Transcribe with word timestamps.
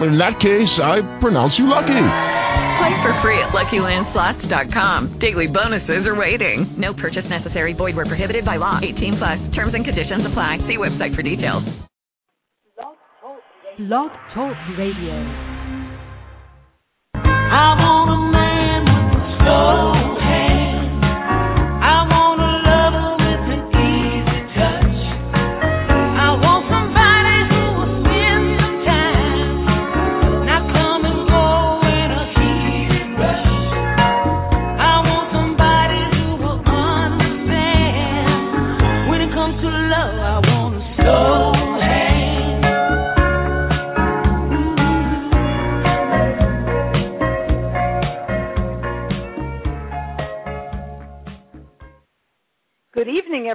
In 0.00 0.16
that 0.18 0.38
case, 0.38 0.78
I 0.78 1.02
pronounce 1.18 1.58
you 1.58 1.66
lucky. 1.66 1.86
Play 2.78 3.02
for 3.02 3.12
free 3.20 3.38
at 3.40 3.48
LuckyLandSlots.com. 3.50 5.18
Daily 5.18 5.48
bonuses 5.48 6.06
are 6.06 6.14
waiting. 6.14 6.72
No 6.78 6.94
purchase 6.94 7.28
necessary. 7.28 7.72
Void 7.72 7.96
where 7.96 8.06
prohibited 8.06 8.44
by 8.44 8.56
law. 8.56 8.78
18 8.80 9.16
plus. 9.16 9.48
Terms 9.48 9.74
and 9.74 9.84
conditions 9.84 10.24
apply. 10.24 10.58
See 10.58 10.76
website 10.76 11.14
for 11.16 11.22
details. 11.22 11.64
Blog 13.78 14.10
Talk 14.34 14.56
Radio. 14.76 15.14
I 17.14 17.74
want 17.78 18.10
a 18.10 18.32
man 18.32 18.84
with 18.84 19.22
a 19.22 19.36
slow 19.38 20.27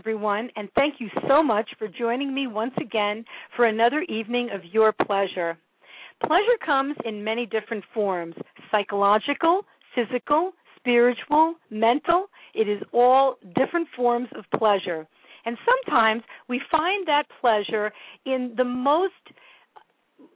everyone, 0.03 0.49
and 0.57 0.67
thank 0.75 0.95
you 0.99 1.07
so 1.29 1.41
much 1.41 1.69
for 1.79 1.87
joining 1.87 2.33
me 2.33 2.45
once 2.45 2.73
again 2.75 3.23
for 3.55 3.67
another 3.67 4.01
evening 4.09 4.49
of 4.53 4.59
your 4.73 4.91
pleasure. 4.91 5.57
Pleasure 6.19 6.57
comes 6.65 6.97
in 7.05 7.23
many 7.23 7.45
different 7.45 7.85
forms 7.93 8.35
psychological, 8.69 9.61
physical, 9.95 10.51
spiritual, 10.75 11.55
mental. 11.69 12.25
It 12.53 12.67
is 12.67 12.81
all 12.91 13.35
different 13.55 13.87
forms 13.95 14.27
of 14.37 14.43
pleasure. 14.59 15.07
And 15.45 15.55
sometimes 15.65 16.23
we 16.49 16.59
find 16.69 17.07
that 17.07 17.23
pleasure 17.39 17.93
in 18.25 18.53
the 18.57 18.65
most 18.65 19.13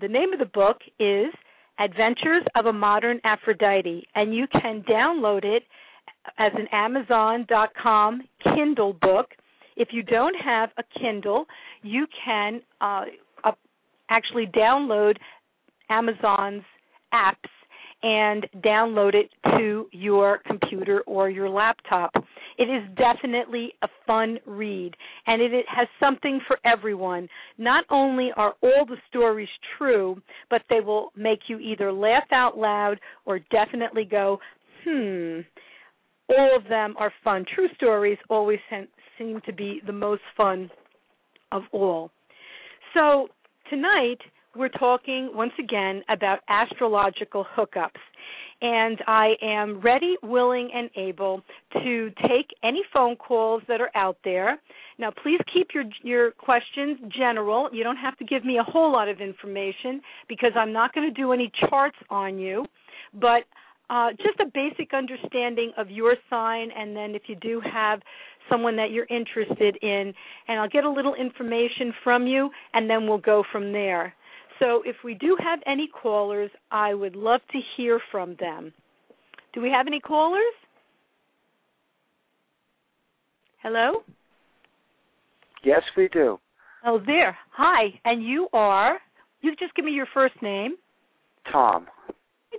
The 0.00 0.08
name 0.08 0.32
of 0.32 0.38
the 0.38 0.46
book 0.46 0.78
is 0.98 1.26
Adventures 1.78 2.44
of 2.54 2.64
a 2.66 2.72
Modern 2.72 3.20
Aphrodite 3.24 4.06
and 4.14 4.34
you 4.34 4.46
can 4.46 4.82
download 4.88 5.44
it 5.44 5.64
as 6.38 6.52
an 6.54 6.68
amazon.com 6.72 8.22
Kindle 8.42 8.94
book 8.94 9.26
if 9.76 9.88
you 9.92 10.02
don't 10.02 10.36
have 10.42 10.70
a 10.78 10.84
Kindle, 10.98 11.46
you 11.82 12.06
can 12.24 12.60
uh, 12.80 13.04
uh, 13.44 13.52
actually 14.10 14.46
download 14.46 15.16
Amazon's 15.90 16.62
apps 17.12 17.50
and 18.02 18.46
download 18.58 19.14
it 19.14 19.30
to 19.56 19.88
your 19.90 20.40
computer 20.46 21.00
or 21.06 21.30
your 21.30 21.48
laptop. 21.48 22.12
It 22.58 22.64
is 22.64 22.82
definitely 22.96 23.72
a 23.82 23.88
fun 24.06 24.38
read 24.46 24.94
and 25.26 25.40
it, 25.40 25.64
has 25.74 25.88
something 25.98 26.40
for 26.46 26.58
everyone. 26.66 27.28
Not 27.56 27.84
only 27.90 28.30
are 28.36 28.54
all 28.62 28.84
the 28.86 28.98
stories 29.08 29.48
true, 29.78 30.20
but 30.50 30.60
they 30.68 30.80
will 30.80 31.12
make 31.16 31.40
you 31.48 31.58
either 31.58 31.90
laugh 31.90 32.30
out 32.30 32.58
loud 32.58 33.00
or 33.24 33.38
definitely 33.50 34.04
go, 34.04 34.38
hmm. 34.84 35.40
All 36.28 36.56
of 36.56 36.68
them 36.68 36.94
are 36.98 37.12
fun. 37.22 37.44
True 37.54 37.68
stories 37.76 38.18
always 38.30 38.58
seem 39.18 39.40
to 39.46 39.52
be 39.52 39.80
the 39.86 39.92
most 39.92 40.22
fun 40.36 40.70
of 41.52 41.62
all. 41.72 42.10
So, 42.94 43.28
tonight 43.70 44.18
we're 44.56 44.68
talking 44.68 45.30
once 45.34 45.52
again 45.58 46.02
about 46.08 46.40
astrological 46.48 47.44
hookups. 47.56 48.00
And 48.62 48.98
I 49.06 49.32
am 49.42 49.80
ready, 49.80 50.16
willing, 50.22 50.70
and 50.72 50.88
able 50.96 51.42
to 51.72 52.10
take 52.28 52.46
any 52.62 52.82
phone 52.92 53.16
calls 53.16 53.62
that 53.68 53.80
are 53.80 53.90
out 53.94 54.16
there. 54.24 54.58
Now, 54.98 55.10
please 55.22 55.40
keep 55.52 55.68
your 55.74 55.84
your 56.02 56.30
questions 56.30 56.98
general. 57.16 57.68
You 57.72 57.82
don't 57.82 57.96
have 57.96 58.16
to 58.18 58.24
give 58.24 58.44
me 58.44 58.58
a 58.58 58.62
whole 58.62 58.92
lot 58.92 59.08
of 59.08 59.20
information 59.20 60.00
because 60.28 60.52
I'm 60.56 60.72
not 60.72 60.94
going 60.94 61.12
to 61.12 61.20
do 61.20 61.32
any 61.32 61.50
charts 61.68 61.96
on 62.10 62.38
you. 62.38 62.64
But 63.12 63.42
uh, 63.90 64.10
just 64.12 64.40
a 64.40 64.46
basic 64.52 64.94
understanding 64.94 65.72
of 65.76 65.90
your 65.90 66.16
sign, 66.30 66.68
and 66.76 66.96
then 66.96 67.14
if 67.14 67.22
you 67.26 67.36
do 67.36 67.60
have 67.60 68.00
someone 68.50 68.76
that 68.76 68.90
you're 68.90 69.06
interested 69.10 69.76
in, 69.82 70.12
and 70.48 70.60
I'll 70.60 70.68
get 70.68 70.84
a 70.84 70.90
little 70.90 71.14
information 71.14 71.92
from 72.02 72.26
you, 72.26 72.50
and 72.72 72.88
then 72.88 73.06
we'll 73.06 73.18
go 73.18 73.42
from 73.50 73.72
there. 73.72 74.14
So 74.58 74.82
if 74.84 74.96
we 75.04 75.14
do 75.14 75.36
have 75.42 75.60
any 75.66 75.88
callers, 75.88 76.50
I 76.70 76.94
would 76.94 77.16
love 77.16 77.40
to 77.52 77.58
hear 77.76 78.00
from 78.10 78.36
them. 78.38 78.72
Do 79.52 79.60
we 79.60 79.70
have 79.70 79.86
any 79.86 80.00
callers? 80.00 80.42
Hello? 83.62 84.02
Yes, 85.64 85.82
we 85.96 86.08
do. 86.08 86.38
Oh, 86.86 87.00
there. 87.04 87.36
Hi. 87.52 87.98
And 88.04 88.22
you 88.22 88.48
are? 88.52 88.98
you 89.40 89.54
just 89.56 89.74
give 89.74 89.84
me 89.84 89.92
your 89.92 90.08
first 90.12 90.34
name. 90.42 90.76
Tom. 91.50 91.86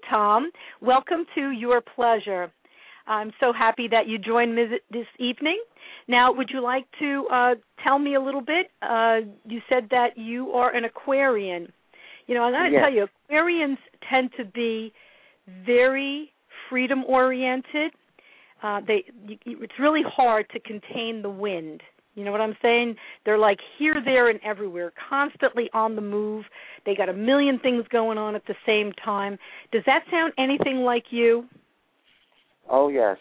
Tom. 0.10 0.52
Welcome 0.82 1.26
to 1.36 1.52
Your 1.52 1.82
Pleasure. 1.82 2.52
I'm 3.08 3.32
so 3.40 3.54
happy 3.54 3.88
that 3.92 4.08
you 4.08 4.18
joined 4.18 4.56
me 4.56 4.66
this 4.92 5.06
evening. 5.20 5.62
Now, 6.08 6.34
would 6.34 6.50
you 6.52 6.62
like 6.62 6.86
to 7.00 7.28
uh, 7.32 7.56
tell 7.84 8.00
me 8.00 8.16
a 8.16 8.22
little 8.22 8.42
bit? 8.42 8.68
Uh, 8.82 9.18
you 9.48 9.62
said 9.70 9.88
that 9.92 10.18
you 10.18 10.50
are 10.52 10.74
an 10.76 10.86
Aquarian. 10.86 11.72
You 12.28 12.36
know, 12.36 12.44
I'm 12.44 12.54
going 12.54 12.72
to 12.72 12.78
Yes. 12.78 12.82
tell 12.84 12.94
you, 12.94 13.08
Aquarians 13.30 13.78
tend 14.10 14.32
to 14.38 14.46
be 14.46 14.92
very 15.66 16.32
freedom 16.70 17.04
oriented. 17.06 17.92
Uh, 18.64 18.82
they, 18.88 19.04
you, 19.28 19.62
it's 19.62 19.74
really 19.80 20.02
hard 20.08 20.48
to 20.50 20.60
contain 20.60 21.22
the 21.22 21.30
wind. 21.30 21.82
You 22.16 22.24
know 22.24 22.32
what 22.32 22.42
I'm 22.42 22.56
saying? 22.62 22.96
They're 23.26 23.38
like 23.38 23.60
here, 23.78 23.96
there, 24.04 24.30
and 24.30 24.40
everywhere, 24.44 24.94
constantly 25.10 25.70
on 25.74 25.96
the 25.96 26.02
move. 26.02 26.46
They 26.86 26.96
got 26.96 27.10
a 27.10 27.14
million 27.14 27.60
things 27.60 27.84
going 27.92 28.18
on 28.18 28.36
at 28.36 28.46
the 28.48 28.56
same 28.66 28.94
time. 29.04 29.38
Does 29.72 29.84
that 29.86 30.04
sound 30.10 30.34
anything 30.38 30.78
like 30.78 31.06
you? 31.12 31.46
Oh 32.70 32.88
yes. 32.88 33.18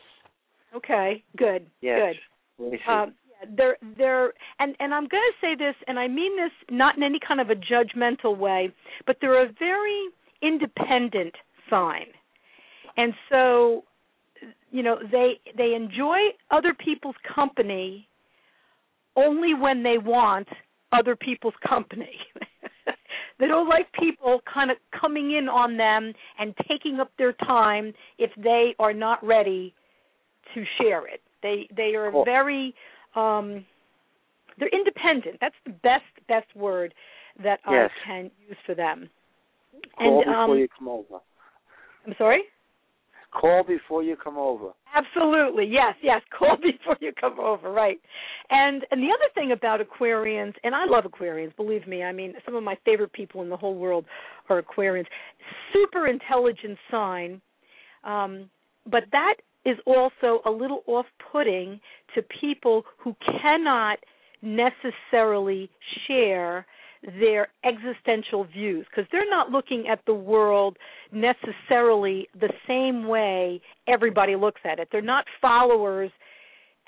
Okay, 0.74 1.22
good, 1.36 1.66
Yes. 1.80 2.14
good. 2.14 2.64
Let 2.64 2.72
me 2.72 2.78
see. 2.78 2.92
Um, 2.92 3.14
yeah, 3.28 3.50
they're 3.56 3.76
they're 3.98 4.32
and 4.58 4.76
and 4.78 4.94
I'm 4.94 5.08
going 5.08 5.22
to 5.22 5.46
say 5.46 5.54
this, 5.56 5.74
and 5.86 5.98
I 5.98 6.08
mean 6.08 6.36
this 6.36 6.52
not 6.70 6.96
in 6.96 7.02
any 7.02 7.18
kind 7.26 7.40
of 7.40 7.50
a 7.50 7.54
judgmental 7.54 8.36
way, 8.36 8.72
but 9.06 9.16
they're 9.20 9.44
a 9.44 9.52
very 9.58 10.06
independent 10.40 11.34
sign, 11.68 12.06
and 12.96 13.12
so 13.28 13.84
you 14.70 14.82
know 14.82 14.98
they 15.10 15.40
they 15.56 15.74
enjoy 15.74 16.18
other 16.50 16.74
people's 16.74 17.16
company 17.34 18.08
only 19.16 19.54
when 19.54 19.82
they 19.82 19.98
want 19.98 20.48
other 20.92 21.16
people's 21.16 21.54
company. 21.66 22.18
they 23.38 23.46
don't 23.46 23.68
like 23.68 23.86
people 23.98 24.40
kind 24.52 24.70
of 24.70 24.76
coming 24.98 25.36
in 25.36 25.48
on 25.48 25.76
them 25.76 26.12
and 26.38 26.54
taking 26.68 27.00
up 27.00 27.10
their 27.18 27.32
time 27.32 27.92
if 28.18 28.30
they 28.36 28.74
are 28.78 28.92
not 28.92 29.24
ready 29.24 29.74
to 30.54 30.64
share 30.80 31.06
it. 31.06 31.20
They 31.42 31.68
they 31.76 31.94
are 31.94 32.10
Cool. 32.10 32.24
very 32.24 32.74
um 33.14 33.64
they're 34.58 34.68
independent. 34.72 35.38
That's 35.40 35.54
the 35.66 35.72
best 35.72 36.04
best 36.28 36.54
word 36.54 36.94
that 37.42 37.58
Yes. 37.68 37.90
I 38.04 38.06
can 38.06 38.30
use 38.48 38.56
for 38.64 38.74
them. 38.74 39.10
Call 39.98 40.18
and 40.18 40.24
before 40.24 40.34
um 40.54 40.58
you 40.58 40.68
come 40.78 40.88
over. 40.88 41.20
I'm 42.06 42.14
sorry? 42.18 42.42
Call 43.34 43.64
before 43.64 44.02
you 44.02 44.16
come 44.16 44.38
over. 44.38 44.70
Absolutely. 44.94 45.66
Yes, 45.66 45.94
yes. 46.02 46.22
Call 46.38 46.56
before 46.56 46.96
you 47.00 47.12
come 47.20 47.38
over, 47.40 47.70
right. 47.70 47.98
And 48.50 48.84
and 48.90 49.02
the 49.02 49.08
other 49.08 49.32
thing 49.34 49.52
about 49.52 49.80
Aquarians, 49.80 50.54
and 50.62 50.74
I 50.74 50.84
love 50.86 51.04
Aquarians, 51.04 51.54
believe 51.56 51.86
me. 51.86 52.02
I 52.02 52.12
mean, 52.12 52.34
some 52.44 52.54
of 52.54 52.62
my 52.62 52.76
favorite 52.84 53.12
people 53.12 53.42
in 53.42 53.48
the 53.48 53.56
whole 53.56 53.74
world 53.74 54.04
are 54.48 54.62
Aquarians. 54.62 55.06
Super 55.72 56.06
intelligent 56.06 56.78
sign. 56.90 57.40
Um 58.04 58.50
but 58.90 59.04
that 59.12 59.36
is 59.64 59.78
also 59.86 60.42
a 60.44 60.50
little 60.50 60.82
off-putting 60.86 61.80
to 62.14 62.22
people 62.40 62.84
who 62.98 63.16
cannot 63.40 63.98
necessarily 64.42 65.70
share 66.06 66.66
their 67.20 67.48
existential 67.64 68.44
views 68.44 68.86
because 68.90 69.08
they're 69.12 69.28
not 69.28 69.50
looking 69.50 69.84
at 69.90 70.00
the 70.06 70.14
world 70.14 70.76
necessarily 71.12 72.28
the 72.38 72.52
same 72.66 73.06
way 73.06 73.60
everybody 73.86 74.36
looks 74.36 74.60
at 74.64 74.78
it. 74.78 74.88
They're 74.90 75.02
not 75.02 75.24
followers 75.40 76.10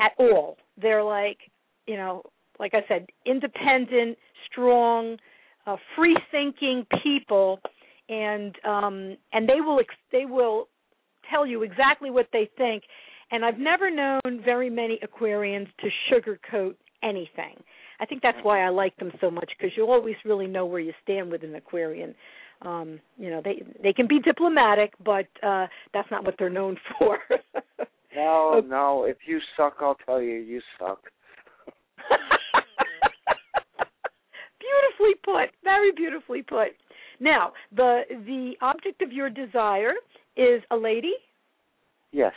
at 0.00 0.12
all. 0.18 0.56
They're 0.80 1.04
like, 1.04 1.38
you 1.86 1.96
know, 1.96 2.22
like 2.58 2.72
I 2.74 2.80
said, 2.88 3.06
independent, 3.26 4.16
strong, 4.50 5.18
uh, 5.66 5.76
free-thinking 5.94 6.86
people, 7.02 7.60
and 8.08 8.54
um, 8.64 9.16
and 9.32 9.48
they 9.48 9.60
will 9.60 9.80
ex- 9.80 9.94
they 10.12 10.24
will 10.24 10.68
tell 11.30 11.46
you 11.46 11.62
exactly 11.62 12.10
what 12.10 12.28
they 12.32 12.48
think. 12.56 12.84
And 13.30 13.44
I've 13.44 13.58
never 13.58 13.90
known 13.90 14.42
very 14.44 14.70
many 14.70 15.00
Aquarians 15.02 15.66
to 15.80 15.88
sugarcoat 16.10 16.76
anything. 17.02 17.56
I 18.00 18.06
think 18.06 18.22
that's 18.22 18.38
why 18.42 18.62
I 18.64 18.68
like 18.68 18.96
them 18.96 19.10
so 19.20 19.30
much 19.30 19.50
because 19.56 19.76
you 19.76 19.84
always 19.84 20.16
really 20.24 20.46
know 20.46 20.66
where 20.66 20.80
you 20.80 20.92
stand 21.02 21.30
with 21.30 21.42
an 21.42 21.54
Aquarian. 21.54 22.14
Um, 22.62 23.00
you 23.18 23.30
know, 23.30 23.40
they 23.44 23.62
they 23.82 23.92
can 23.92 24.06
be 24.08 24.18
diplomatic, 24.20 24.92
but 25.04 25.26
uh 25.42 25.66
that's 25.92 26.10
not 26.10 26.24
what 26.24 26.36
they're 26.38 26.50
known 26.50 26.76
for. 26.98 27.18
No, 28.14 28.54
Okay. 28.56 28.66
no. 28.68 29.04
If 29.04 29.18
you 29.26 29.40
suck, 29.56 29.76
I'll 29.80 29.98
tell 30.06 30.20
you 30.22 30.34
you 30.36 30.60
suck. 30.78 31.00
beautifully 34.60 35.14
put, 35.24 35.50
very 35.62 35.92
beautifully 35.92 36.42
put. 36.42 36.68
Now, 37.20 37.52
the 37.74 38.02
the 38.10 38.54
object 38.60 39.02
of 39.02 39.12
your 39.12 39.30
desire 39.30 39.92
is 40.36 40.62
a 40.70 40.76
lady. 40.76 41.12
Yes. 42.12 42.32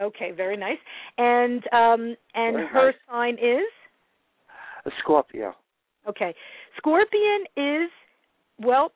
Okay, 0.00 0.30
very 0.32 0.56
nice. 0.56 0.78
And 1.16 1.62
um 1.72 2.16
and 2.34 2.54
Very 2.56 2.66
her 2.68 2.86
nice. 2.86 2.94
sign 3.10 3.34
is 3.34 3.66
A 4.88 4.92
Scorpio. 5.00 5.54
okay. 6.08 6.34
Scorpion 6.76 7.44
is 7.56 7.90
well, 8.58 8.92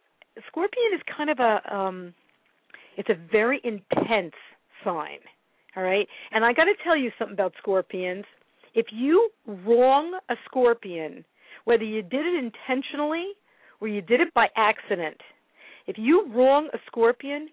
Scorpion 0.49 0.91
is 0.95 1.01
kind 1.17 1.31
of 1.31 1.39
a 1.39 1.75
um 1.75 2.15
it's 2.97 3.09
a 3.09 3.19
very 3.31 3.61
intense 3.65 4.35
sign. 4.85 5.19
All 5.77 5.83
right? 5.83 6.07
And 6.33 6.45
I 6.45 6.53
got 6.53 6.65
to 6.65 6.75
tell 6.85 6.97
you 6.97 7.11
something 7.19 7.35
about 7.35 7.55
scorpions. 7.59 8.25
If 8.75 8.87
you 8.93 9.31
wrong 9.47 10.19
a 10.29 10.35
scorpion, 10.45 11.25
whether 11.65 11.85
you 11.85 12.03
did 12.03 12.27
it 12.27 12.35
intentionally 12.45 13.29
or 13.81 13.89
you 13.89 14.03
did 14.03 14.21
it 14.21 14.33
by 14.35 14.49
accident, 14.57 15.17
if 15.87 15.97
you 15.99 16.27
wrong 16.33 16.69
a 16.73 16.79
scorpion, 16.87 17.49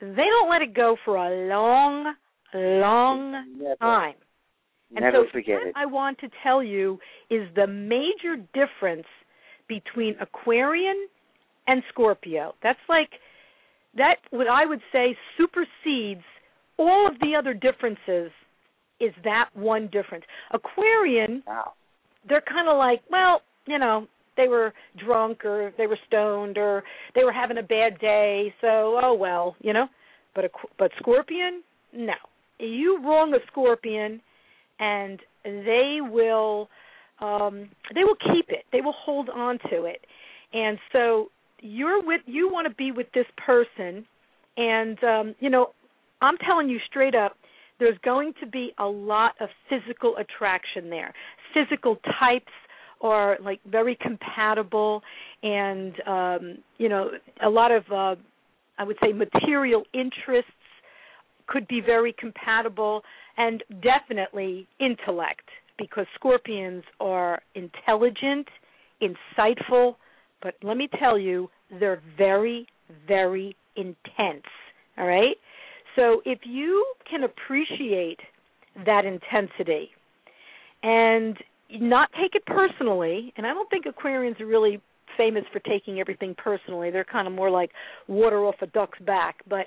they 0.00 0.06
don't 0.28 0.50
let 0.50 0.62
it 0.62 0.74
go 0.74 0.96
for 1.04 1.16
a 1.16 1.48
long, 1.48 2.14
long 2.54 3.56
Never. 3.58 3.76
time. 3.76 4.14
And 4.94 5.04
Never 5.04 5.24
so 5.24 5.30
forget 5.32 5.60
that 5.62 5.68
it. 5.68 5.74
I 5.76 5.86
want 5.86 6.18
to 6.18 6.28
tell 6.42 6.62
you 6.62 6.98
is 7.30 7.48
the 7.54 7.66
major 7.66 8.36
difference 8.52 9.06
between 9.68 10.16
Aquarian 10.20 11.08
and 11.66 11.82
Scorpio. 11.90 12.54
That's 12.62 12.78
like 12.88 13.08
that 13.96 14.16
what 14.30 14.48
I 14.48 14.66
would 14.66 14.80
say 14.92 15.16
supersedes 15.38 16.24
all 16.78 17.06
of 17.06 17.18
the 17.20 17.34
other 17.38 17.54
differences 17.54 18.30
is 19.00 19.12
that 19.24 19.48
one 19.54 19.88
difference. 19.92 20.24
Aquarian, 20.52 21.42
Wow. 21.46 21.72
they're 22.28 22.42
kind 22.42 22.68
of 22.68 22.76
like, 22.78 23.02
well, 23.10 23.42
you 23.66 23.78
know, 23.78 24.06
they 24.36 24.48
were 24.48 24.72
drunk 25.04 25.44
or 25.44 25.72
they 25.76 25.86
were 25.86 25.98
stoned 26.06 26.56
or 26.56 26.82
they 27.14 27.24
were 27.24 27.32
having 27.32 27.58
a 27.58 27.62
bad 27.62 27.98
day, 27.98 28.52
so 28.60 28.98
oh 29.02 29.14
well, 29.18 29.56
you 29.60 29.72
know. 29.72 29.86
But 30.34 30.46
a, 30.46 30.50
but 30.78 30.90
Scorpion, 30.98 31.62
no. 31.92 32.14
You 32.58 32.98
wrong 33.04 33.34
a 33.34 33.38
Scorpion, 33.50 34.20
and 34.82 35.20
they 35.44 35.98
will 36.00 36.68
um 37.20 37.68
they 37.94 38.04
will 38.04 38.16
keep 38.34 38.46
it. 38.48 38.64
They 38.72 38.80
will 38.80 38.94
hold 38.96 39.28
on 39.30 39.58
to 39.70 39.84
it. 39.84 40.04
And 40.52 40.78
so 40.92 41.28
you're 41.60 42.02
with 42.02 42.20
you 42.26 42.50
want 42.52 42.66
to 42.68 42.74
be 42.74 42.90
with 42.90 43.06
this 43.14 43.26
person 43.46 44.04
and 44.56 45.02
um 45.04 45.34
you 45.38 45.50
know, 45.50 45.68
I'm 46.20 46.36
telling 46.38 46.68
you 46.68 46.78
straight 46.90 47.14
up 47.14 47.36
there's 47.78 47.98
going 48.04 48.32
to 48.40 48.46
be 48.46 48.72
a 48.78 48.84
lot 48.86 49.32
of 49.40 49.48
physical 49.68 50.16
attraction 50.16 50.90
there. 50.90 51.12
Physical 51.54 51.96
types 52.20 52.52
are 53.00 53.36
like 53.42 53.60
very 53.70 53.96
compatible 54.00 55.02
and 55.42 55.94
um 56.06 56.58
you 56.78 56.88
know 56.88 57.10
a 57.44 57.48
lot 57.48 57.70
of 57.70 57.84
uh 57.92 58.16
I 58.78 58.84
would 58.84 58.96
say 59.02 59.12
material 59.12 59.84
interests 59.92 60.50
could 61.46 61.68
be 61.68 61.80
very 61.80 62.14
compatible 62.18 63.02
and 63.36 63.62
definitely 63.82 64.66
intellect 64.80 65.48
because 65.78 66.06
scorpions 66.14 66.84
are 67.00 67.40
intelligent, 67.54 68.46
insightful, 69.02 69.96
but 70.42 70.54
let 70.62 70.76
me 70.76 70.88
tell 70.98 71.18
you, 71.18 71.48
they're 71.80 72.02
very, 72.16 72.66
very 73.06 73.56
intense. 73.76 74.44
All 74.98 75.06
right? 75.06 75.36
So 75.96 76.22
if 76.24 76.40
you 76.44 76.84
can 77.10 77.24
appreciate 77.24 78.18
that 78.86 79.04
intensity 79.04 79.90
and 80.82 81.36
not 81.70 82.10
take 82.20 82.34
it 82.34 82.44
personally, 82.46 83.32
and 83.36 83.46
I 83.46 83.50
don't 83.54 83.68
think 83.70 83.86
Aquarians 83.86 84.40
are 84.40 84.46
really 84.46 84.80
famous 85.16 85.44
for 85.52 85.58
taking 85.60 86.00
everything 86.00 86.34
personally. 86.36 86.90
They're 86.90 87.04
kind 87.04 87.26
of 87.26 87.34
more 87.34 87.50
like 87.50 87.70
water 88.08 88.44
off 88.46 88.56
a 88.62 88.66
duck's 88.66 88.98
back, 89.00 89.36
but 89.48 89.66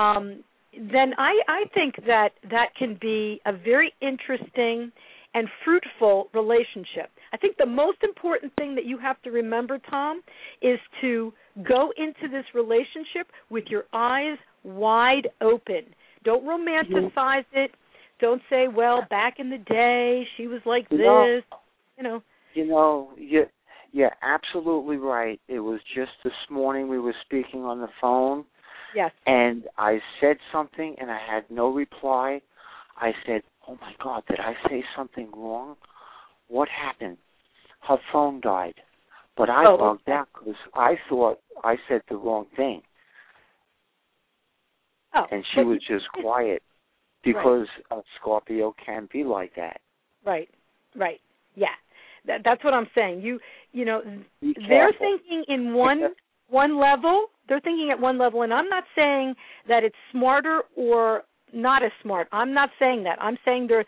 um 0.00 0.44
then 0.76 1.12
I 1.18 1.40
I 1.48 1.64
think 1.74 1.96
that 2.06 2.30
that 2.50 2.74
can 2.78 2.98
be 3.00 3.40
a 3.46 3.52
very 3.52 3.92
interesting 4.00 4.92
and 5.34 5.48
fruitful 5.64 6.28
relationship. 6.32 7.10
I 7.32 7.36
think 7.36 7.56
the 7.58 7.66
most 7.66 7.98
important 8.02 8.52
thing 8.56 8.74
that 8.74 8.86
you 8.86 8.96
have 8.98 9.20
to 9.22 9.30
remember, 9.30 9.78
Tom, 9.90 10.22
is 10.62 10.78
to 11.02 11.32
go 11.68 11.92
into 11.96 12.28
this 12.30 12.44
relationship 12.54 13.26
with 13.50 13.64
your 13.68 13.84
eyes 13.92 14.38
wide 14.64 15.28
open. 15.40 15.82
Don't 16.24 16.44
romanticize 16.44 17.44
it. 17.52 17.70
Don't 18.18 18.42
say, 18.48 18.68
"Well, 18.68 19.02
back 19.10 19.38
in 19.38 19.50
the 19.50 19.58
day, 19.58 20.26
she 20.36 20.46
was 20.46 20.64
like 20.64 20.88
this." 20.88 20.98
You 20.98 21.04
know- 21.04 21.42
You 21.96 22.02
know, 22.02 22.22
You 22.54 22.64
know, 22.64 23.12
you 23.16 23.46
Yeah, 23.92 24.10
absolutely 24.22 24.96
right. 24.96 25.40
It 25.48 25.60
was 25.60 25.80
just 25.94 26.12
this 26.22 26.50
morning 26.50 26.88
we 26.88 26.98
were 26.98 27.14
speaking 27.24 27.64
on 27.64 27.80
the 27.80 27.88
phone 28.00 28.44
Yes. 28.96 29.12
and 29.26 29.64
I 29.76 30.00
said 30.22 30.38
something 30.50 30.96
and 30.98 31.10
I 31.10 31.18
had 31.18 31.44
no 31.50 31.68
reply. 31.68 32.40
I 32.96 33.12
said, 33.26 33.42
"Oh 33.68 33.76
my 33.78 33.92
God, 34.02 34.24
did 34.26 34.40
I 34.40 34.54
say 34.70 34.82
something 34.96 35.30
wrong? 35.36 35.76
What 36.48 36.68
happened?" 36.70 37.18
Her 37.82 37.98
phone 38.10 38.40
died, 38.40 38.80
but 39.36 39.50
I 39.50 39.66
Oh, 39.66 39.76
bugged 39.76 40.08
out 40.08 40.28
because 40.32 40.56
I 40.72 40.96
thought 41.10 41.40
I 41.62 41.76
said 41.88 42.00
the 42.08 42.16
wrong 42.16 42.46
thing, 42.56 42.82
Oh, 45.14 45.26
and 45.30 45.44
she 45.52 45.60
was 45.62 45.78
just 45.86 46.10
quiet 46.12 46.62
because 47.22 47.68
a 47.90 48.02
Scorpio 48.18 48.72
can 48.84 49.08
be 49.12 49.24
like 49.24 49.54
that. 49.56 49.82
Right. 50.24 50.48
Right. 50.94 51.20
Yeah. 51.54 51.74
That, 52.24 52.40
that's 52.44 52.64
what 52.64 52.72
I'm 52.72 52.88
saying. 52.94 53.20
You 53.20 53.40
you 53.72 53.84
know 53.84 54.00
Be 54.40 54.54
they're 54.54 54.90
careful. 54.92 55.18
thinking 55.18 55.44
in 55.48 55.74
one 55.74 56.14
one 56.48 56.80
level. 56.80 57.26
They're 57.48 57.60
thinking 57.60 57.90
at 57.90 58.00
one 58.00 58.18
level, 58.18 58.42
and 58.42 58.52
I'm 58.52 58.68
not 58.68 58.84
saying 58.96 59.34
that 59.68 59.84
it's 59.84 59.96
smarter 60.10 60.62
or 60.76 61.22
not 61.52 61.82
as 61.82 61.92
smart. 62.02 62.28
I'm 62.32 62.52
not 62.52 62.70
saying 62.78 63.04
that. 63.04 63.20
I'm 63.20 63.38
saying 63.44 63.66
they're, 63.68 63.84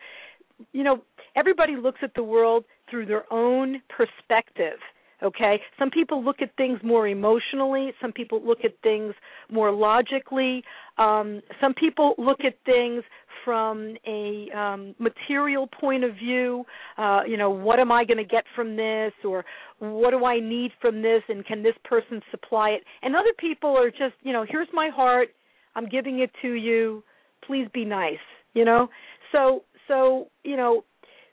you 0.72 0.84
know, 0.84 1.02
everybody 1.36 1.76
looks 1.76 1.98
at 2.02 2.14
the 2.14 2.22
world 2.22 2.64
through 2.90 3.06
their 3.06 3.30
own 3.32 3.82
perspective. 3.88 4.78
Okay, 5.20 5.60
some 5.76 5.90
people 5.90 6.24
look 6.24 6.36
at 6.40 6.54
things 6.56 6.78
more 6.84 7.08
emotionally. 7.08 7.92
Some 8.00 8.12
people 8.12 8.40
look 8.44 8.60
at 8.64 8.70
things 8.84 9.14
more 9.50 9.72
logically. 9.72 10.62
Um, 10.96 11.42
some 11.60 11.74
people 11.74 12.14
look 12.18 12.44
at 12.44 12.54
things 12.64 13.02
from 13.48 13.96
a 14.06 14.50
um, 14.54 14.94
material 14.98 15.66
point 15.80 16.04
of 16.04 16.14
view. 16.16 16.66
Uh, 16.98 17.20
you 17.26 17.38
know, 17.38 17.48
what 17.48 17.80
am 17.80 17.90
I 17.90 18.04
going 18.04 18.18
to 18.18 18.24
get 18.24 18.44
from 18.54 18.76
this, 18.76 19.14
or 19.24 19.42
what 19.78 20.10
do 20.10 20.26
I 20.26 20.38
need 20.38 20.72
from 20.82 21.00
this, 21.00 21.22
and 21.30 21.46
can 21.46 21.62
this 21.62 21.72
person 21.82 22.20
supply 22.30 22.70
it? 22.70 22.82
And 23.00 23.16
other 23.16 23.32
people 23.38 23.70
are 23.70 23.88
just, 23.88 24.12
you 24.22 24.34
know, 24.34 24.44
here's 24.46 24.68
my 24.74 24.90
heart. 24.94 25.28
I'm 25.74 25.88
giving 25.88 26.18
it 26.18 26.30
to 26.42 26.52
you. 26.52 27.02
Please 27.46 27.68
be 27.72 27.86
nice. 27.86 28.18
You 28.52 28.66
know, 28.66 28.88
so 29.32 29.62
so 29.86 30.26
you 30.44 30.58
know, 30.58 30.84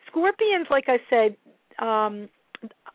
scorpions, 0.07 0.67
like 0.69 0.85
I 0.87 0.99
said. 1.09 1.35
Um, 1.85 2.29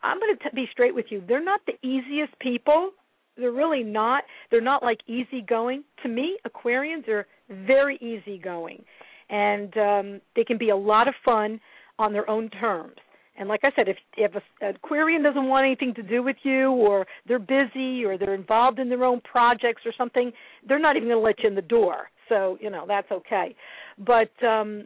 I'm 0.01 0.17
going 0.17 0.35
to 0.35 0.55
be 0.55 0.65
straight 0.71 0.95
with 0.95 1.05
you. 1.09 1.21
They're 1.27 1.43
not 1.43 1.61
the 1.67 1.73
easiest 1.87 2.33
people. 2.39 2.89
They're 3.37 3.51
really 3.51 3.83
not. 3.83 4.23
They're 4.49 4.61
not 4.61 4.81
like 4.81 4.99
easygoing. 5.07 5.83
To 6.01 6.09
me, 6.09 6.37
Aquarians 6.47 7.07
are 7.07 7.27
very 7.49 7.97
easygoing, 7.97 8.83
and 9.31 9.75
um, 9.77 10.21
they 10.35 10.43
can 10.43 10.57
be 10.57 10.69
a 10.69 10.75
lot 10.75 11.07
of 11.07 11.15
fun 11.25 11.59
on 11.97 12.13
their 12.13 12.29
own 12.29 12.49
terms. 12.49 12.95
And 13.37 13.47
like 13.47 13.61
I 13.63 13.71
said, 13.75 13.87
if 13.87 13.97
if 14.17 14.35
a, 14.35 14.41
an 14.65 14.75
Aquarian 14.75 15.23
doesn't 15.23 15.47
want 15.47 15.65
anything 15.65 15.93
to 15.95 16.03
do 16.03 16.21
with 16.21 16.35
you, 16.43 16.71
or 16.71 17.07
they're 17.27 17.39
busy, 17.39 18.03
or 18.05 18.17
they're 18.17 18.35
involved 18.35 18.77
in 18.77 18.89
their 18.89 19.03
own 19.03 19.21
projects 19.21 19.81
or 19.85 19.93
something, 19.97 20.31
they're 20.67 20.79
not 20.79 20.95
even 20.95 21.07
going 21.07 21.17
to 21.17 21.23
let 21.23 21.39
you 21.41 21.49
in 21.49 21.55
the 21.55 21.61
door. 21.61 22.09
So 22.29 22.57
you 22.61 22.69
know 22.69 22.85
that's 22.87 23.09
okay. 23.11 23.55
But 23.97 24.31
um, 24.45 24.85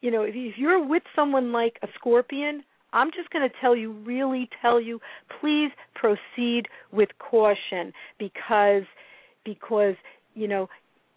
you 0.00 0.10
know, 0.10 0.22
if, 0.22 0.34
if 0.34 0.54
you're 0.56 0.84
with 0.84 1.02
someone 1.14 1.52
like 1.52 1.78
a 1.82 1.88
Scorpion, 1.98 2.64
I'm 2.92 3.10
just 3.14 3.30
going 3.30 3.48
to 3.48 3.54
tell 3.60 3.76
you, 3.76 3.92
really 3.92 4.48
tell 4.62 4.80
you, 4.80 5.00
please 5.40 5.70
proceed 5.94 6.62
with 6.92 7.10
caution 7.18 7.92
because 8.18 8.84
because 9.44 9.94
you 10.34 10.48
know 10.48 10.68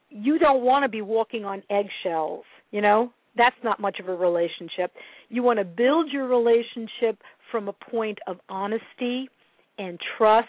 you 0.10 0.39
don't 0.39 0.63
want 0.63 0.84
to 0.84 0.89
be 0.89 1.01
walking 1.01 1.46
on 1.46 1.63
eggshells. 1.70 2.46
You 2.72 2.82
know 2.82 3.12
that's 3.38 3.56
not 3.63 3.80
much 3.80 4.00
of 4.00 4.10
a 4.10 4.16
relationship. 4.16 4.92
You 5.30 5.44
want 5.44 5.60
to 5.60 5.66
build 5.66 6.12
your 6.12 6.28
relationship 6.28 7.22
from 7.51 7.68
a 7.68 7.74
point 7.74 8.18
of 8.28 8.38
honesty 8.50 9.30
and 9.78 10.00
trust 10.18 10.48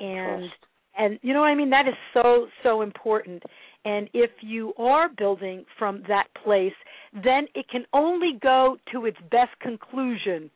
and 0.00 0.42
Trust. 0.42 0.54
and 0.98 1.18
you 1.22 1.34
know 1.34 1.40
what 1.40 1.46
I 1.48 1.54
mean. 1.54 1.70
That 1.70 1.86
is 1.88 1.94
so 2.14 2.46
so 2.62 2.82
important. 2.82 3.42
And 3.84 4.08
if 4.14 4.30
you 4.40 4.72
are 4.78 5.08
building 5.08 5.64
from 5.78 6.02
that 6.08 6.26
place, 6.42 6.72
then 7.12 7.46
it 7.54 7.66
can 7.70 7.84
only 7.92 8.32
go 8.42 8.78
to 8.92 9.06
its 9.06 9.18
best 9.30 9.52
conclusion. 9.60 10.50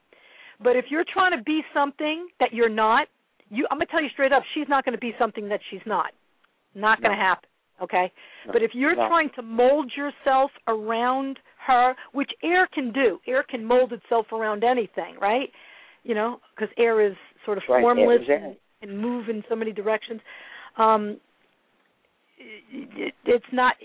But 0.62 0.76
if 0.76 0.86
you're 0.90 1.04
trying 1.10 1.36
to 1.38 1.42
be 1.44 1.60
something 1.72 2.28
that 2.40 2.52
you're 2.52 2.68
not, 2.68 3.06
you 3.50 3.66
I'm 3.70 3.78
going 3.78 3.86
to 3.86 3.90
tell 3.92 4.02
you 4.02 4.08
straight 4.12 4.32
up, 4.32 4.42
she's 4.54 4.66
not 4.68 4.84
going 4.84 4.94
to 4.94 5.00
be 5.00 5.12
something 5.18 5.48
that 5.50 5.60
she's 5.70 5.80
not. 5.86 6.10
Not 6.74 7.00
going 7.02 7.12
to 7.12 7.16
No. 7.16 7.22
happen, 7.22 7.48
okay? 7.82 8.12
No. 8.46 8.52
But 8.52 8.62
if 8.62 8.74
you're 8.74 8.94
No. 8.96 9.08
trying 9.08 9.30
to 9.30 9.42
mold 9.42 9.92
yourself 9.96 10.50
around 10.66 11.38
her, 11.66 11.94
which 12.12 12.30
air 12.42 12.66
can 12.66 12.92
do. 12.92 13.20
Air 13.26 13.42
can 13.42 13.64
mold 13.64 13.92
itself 13.92 14.32
around 14.32 14.64
anything, 14.64 15.16
right? 15.20 15.50
You 16.02 16.14
know, 16.14 16.40
because 16.54 16.72
air 16.78 17.00
is 17.00 17.16
sort 17.44 17.58
of 17.58 17.64
Right, 17.68 17.82
formless 17.82 18.22
and, 18.28 18.56
and 18.82 18.98
move 18.98 19.28
in 19.28 19.44
so 19.48 19.54
many 19.54 19.72
directions. 19.72 20.20
Um 20.76 21.20
it, 22.38 23.14
it's 23.26 23.52
not 23.52 23.76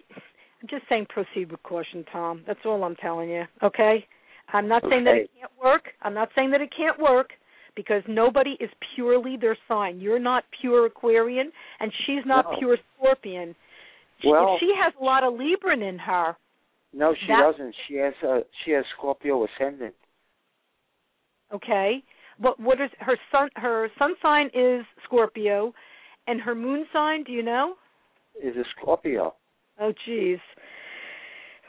I'm 0.61 0.67
just 0.69 0.87
saying 0.87 1.07
proceed 1.09 1.51
with 1.51 1.61
caution, 1.63 2.05
Tom. 2.11 2.43
That's 2.47 2.59
all 2.65 2.83
I'm 2.83 2.95
telling 2.95 3.29
you. 3.29 3.43
Okay? 3.61 4.05
I'm 4.53 4.67
not 4.67 4.83
saying 4.89 5.03
that 5.05 5.15
it 5.15 5.29
can't 5.39 5.51
work. 5.61 5.83
I'm 6.01 6.13
not 6.13 6.29
saying 6.35 6.51
that 6.51 6.61
it 6.61 6.69
can't 6.75 6.99
work 6.99 7.31
because 7.75 8.03
nobody 8.07 8.51
is 8.59 8.69
purely 8.95 9.37
their 9.37 9.57
sign. 9.67 9.99
You're 9.99 10.19
not 10.19 10.43
pure 10.61 10.85
Aquarian 10.85 11.51
and 11.79 11.91
she's 12.05 12.25
not 12.25 12.45
No. 12.51 12.57
pure 12.57 12.77
Scorpion. 12.95 13.55
She- 14.21 14.29
Well- 14.29 14.55
if 14.55 14.59
she 14.59 14.73
has 14.75 14.93
a 14.99 15.03
lot 15.03 15.23
of 15.23 15.33
Libran 15.33 15.81
in 15.81 15.99
her, 15.99 16.35
No, 16.93 17.13
she 17.13 17.27
doesn't. 17.27 17.75
She 17.87 17.95
has 17.95 18.13
a 18.23 18.45
she 18.63 18.71
has 18.71 18.85
Scorpio 18.97 19.43
ascendant. 19.45 19.95
okay? 21.53 22.03
What 22.37 22.59
what 22.59 22.79
is 22.81 22.89
her 22.99 23.17
sun 23.31 23.49
her 23.55 23.89
sun 23.97 24.15
sign 24.21 24.49
is 24.53 24.85
Scorpio 25.05 25.73
and 26.27 26.41
her 26.41 26.55
moon 26.55 26.85
sign, 26.91 27.23
do 27.23 27.31
you 27.31 27.43
know? 27.43 27.75
Is 28.41 28.55
a 28.57 28.63
Scorpio. 28.77 29.35
Oh 29.79 29.93
geez. 30.05 30.39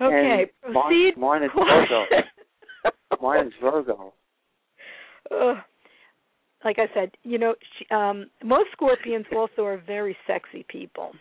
Okay, 0.00 0.46
And 0.64 0.74
proceed. 0.74 1.16
Mine, 1.16 1.40
mine 1.40 1.42
is. 1.44 1.50
Virgo. 1.54 2.04
Mine 3.22 3.46
is 3.46 3.52
Virgo. 3.60 4.12
Ugh. 5.30 5.56
like 6.64 6.78
I 6.78 6.86
said, 6.94 7.10
you 7.22 7.38
know, 7.38 7.54
she, 7.78 7.86
um 7.94 8.26
most 8.44 8.70
Scorpions 8.72 9.26
also 9.34 9.64
are 9.64 9.78
very 9.78 10.16
sexy 10.26 10.64
people. 10.68 11.12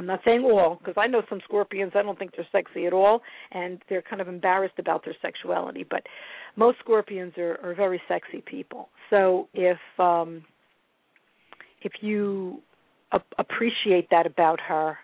I'm 0.00 0.06
not 0.06 0.20
saying 0.24 0.42
all, 0.44 0.78
because 0.78 0.94
I 0.96 1.06
know 1.08 1.20
some 1.28 1.40
Scorpions 1.44 1.92
I 1.94 2.00
don't 2.02 2.18
think 2.18 2.30
they're 2.34 2.46
sexy 2.50 2.86
at 2.86 2.94
all, 2.94 3.20
and 3.52 3.82
they're 3.90 4.00
kind 4.00 4.22
of 4.22 4.28
embarrassed 4.28 4.78
about 4.78 5.04
their 5.04 5.14
sexuality. 5.20 5.84
But 5.88 6.04
most 6.56 6.78
Scorpions 6.78 7.34
are, 7.36 7.58
are 7.62 7.74
very 7.74 8.00
sexy 8.08 8.42
people. 8.46 8.88
So 9.10 9.48
if 9.52 9.76
um 9.98 10.42
if 11.82 11.92
you 12.00 12.62
a- 13.12 13.20
appreciate 13.38 14.08
that 14.10 14.24
about 14.24 14.58
her, 14.68 14.96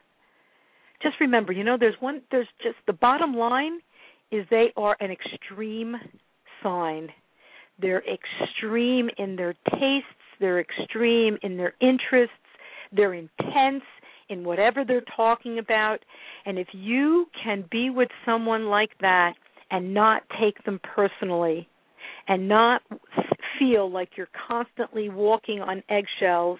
just 1.02 1.16
remember, 1.20 1.52
you 1.52 1.62
know, 1.62 1.76
there's 1.78 1.96
one. 2.00 2.22
There's 2.30 2.48
just 2.62 2.76
the 2.86 2.94
bottom 2.94 3.34
line 3.34 3.80
is 4.32 4.46
they 4.48 4.72
are 4.78 4.96
an 5.00 5.10
extreme 5.10 5.94
sign. 6.62 7.10
They're 7.78 8.02
extreme 8.10 9.10
in 9.18 9.36
their 9.36 9.52
tastes, 9.72 10.24
they're 10.40 10.58
extreme 10.58 11.36
in 11.42 11.58
their 11.58 11.74
interests, 11.82 12.32
they're 12.92 13.12
intense 13.12 13.84
in 14.28 14.44
whatever 14.44 14.84
they're 14.84 15.02
talking 15.16 15.58
about. 15.58 15.98
And 16.44 16.58
if 16.58 16.68
you 16.72 17.26
can 17.42 17.64
be 17.70 17.90
with 17.90 18.08
someone 18.24 18.66
like 18.66 18.90
that 19.00 19.34
and 19.70 19.94
not 19.94 20.22
take 20.40 20.62
them 20.64 20.80
personally 20.82 21.68
and 22.28 22.48
not 22.48 22.82
feel 23.58 23.90
like 23.90 24.10
you're 24.16 24.28
constantly 24.48 25.08
walking 25.08 25.60
on 25.60 25.82
eggshells, 25.88 26.58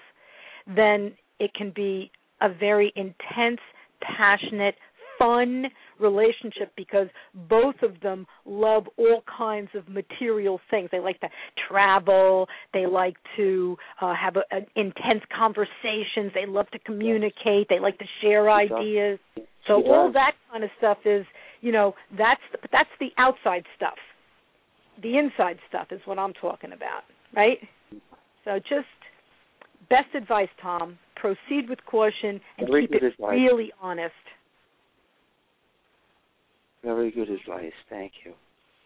then 0.67 1.13
it 1.39 1.53
can 1.55 1.73
be 1.75 2.11
a 2.41 2.49
very 2.49 2.93
intense, 2.97 3.61
passionate, 4.01 4.75
fun 5.19 5.67
relationship 6.01 6.73
because 6.77 7.09
both 7.49 7.77
of 7.83 8.01
them 8.01 8.27
love 8.45 8.85
all 8.97 9.23
kinds 9.37 9.69
of 9.75 9.89
material 9.89 10.61
things. 10.71 10.89
They 10.93 11.01
like 11.01 11.21
to 11.21 11.29
travel, 11.69 12.47
they 12.73 12.87
like 12.87 13.17
to 13.37 13.77
uh, 14.01 14.15
have 14.15 14.37
a, 14.37 14.43
an 14.55 14.67
intense 14.77 15.23
conversations, 15.37 16.33
they 16.35 16.47
love 16.47 16.71
to 16.71 16.79
communicate, 16.81 17.69
they 17.69 17.81
like 17.81 17.99
to 17.99 18.07
share 18.23 18.51
ideas. 18.51 19.19
So 19.67 19.83
all 19.85 20.13
that 20.13 20.33
kind 20.51 20.65
of 20.65 20.71
stuff 20.79 20.99
is, 21.05 21.27
you 21.61 21.73
know, 21.73 21.95
that's 22.17 22.41
the, 22.53 22.59
that's 22.71 22.91
the 23.01 23.09
outside 23.19 23.65
stuff. 23.77 23.97
The 25.03 25.19
inside 25.19 25.59
stuff 25.69 25.89
is 25.91 26.01
what 26.05 26.19
I'm 26.19 26.33
talking 26.33 26.73
about, 26.73 27.03
right? 27.35 27.59
So 28.45 28.59
just 28.59 28.87
best 29.91 30.15
advice, 30.15 30.49
Tom. 30.63 30.99
Proceed 31.17 31.69
with 31.69 31.79
caution 31.87 32.41
and 32.59 32.69
keep 32.69 32.93
it 32.93 33.03
advice. 33.03 33.33
really 33.33 33.73
honest. 33.81 34.13
Very 36.87 37.11
good 37.11 37.29
advice. 37.29 37.73
Thank 37.91 38.13
you. 38.25 38.33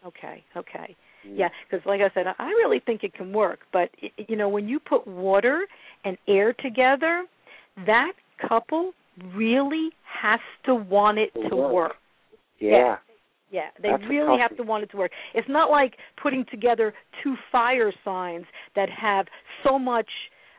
Okay, 0.05 0.43
okay. 0.57 0.95
Mm. 1.27 1.37
Yeah, 1.37 1.49
because 1.69 1.85
like 1.85 2.01
I 2.01 2.11
said, 2.15 2.25
I 2.39 2.47
really 2.47 2.81
think 2.83 3.03
it 3.03 3.13
can 3.13 3.31
work. 3.31 3.59
But 3.71 3.89
you 4.27 4.35
know, 4.35 4.49
when 4.49 4.67
you 4.67 4.79
put 4.79 5.05
water 5.05 5.67
and 6.03 6.17
air 6.27 6.51
together, 6.53 7.25
that 7.85 8.13
couple 8.47 8.93
really 9.35 9.89
has 10.21 10.39
to 10.65 10.73
want 10.73 11.19
it 11.19 11.31
To 11.49 11.55
work. 11.55 11.73
work. 11.73 11.91
Yeah. 12.59 12.97
Yeah, 13.51 13.63
they 13.81 13.89
That's 13.89 14.03
really 14.09 14.39
have 14.39 14.55
to 14.57 14.63
want 14.63 14.83
it 14.83 14.91
to 14.91 14.97
work. 14.97 15.11
It's 15.35 15.47
not 15.49 15.69
like 15.69 15.93
putting 16.23 16.45
together 16.49 16.93
two 17.21 17.35
fire 17.51 17.93
signs 18.03 18.45
that 18.75 18.89
have 18.89 19.27
so 19.63 19.77
much 19.77 20.07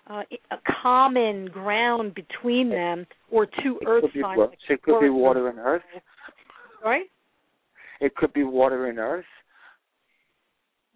uh, 0.08 0.22
a 0.50 0.56
common 0.82 1.46
ground 1.46 2.14
between 2.14 2.68
them, 2.68 3.06
or 3.30 3.46
two 3.46 3.78
It 3.80 3.88
earth 3.88 4.04
signs. 4.20 4.38
like 4.38 4.50
it 4.68 4.82
could 4.82 5.00
be 5.00 5.08
water 5.08 5.48
and 5.48 5.58
earth. 5.58 5.82
Right? 6.84 7.06
It 8.02 8.14
could 8.16 8.32
be 8.32 8.42
water 8.44 8.86
and 8.86 8.98
earth. 8.98 9.24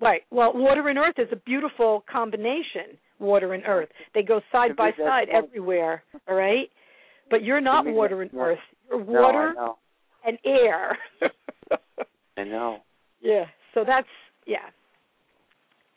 Right. 0.01 0.23
Well, 0.31 0.53
water 0.55 0.89
and 0.89 0.99
earth 0.99 1.15
is 1.19 1.29
a 1.33 1.37
beautiful 1.37 2.05
combination. 2.11 2.99
Water 3.19 3.55
and 3.55 3.65
earth. 3.67 3.89
They 4.15 4.23
go 4.23 4.41
side 4.53 4.77
by 4.77 4.91
side 4.99 5.29
everywhere. 5.33 6.03
All 6.29 6.35
right. 6.35 6.69
But 7.31 7.43
you're 7.43 7.61
not 7.63 7.87
water 7.87 8.21
and 8.23 8.31
earth. 8.35 8.59
You're 8.91 9.03
water 9.03 9.55
know. 9.57 9.79
and 10.27 10.37
air. 10.45 10.99
I 12.37 12.45
know. 12.45 12.79
yeah. 13.23 13.45
So 13.73 13.85
that's 13.87 14.07
yeah. 14.47 14.69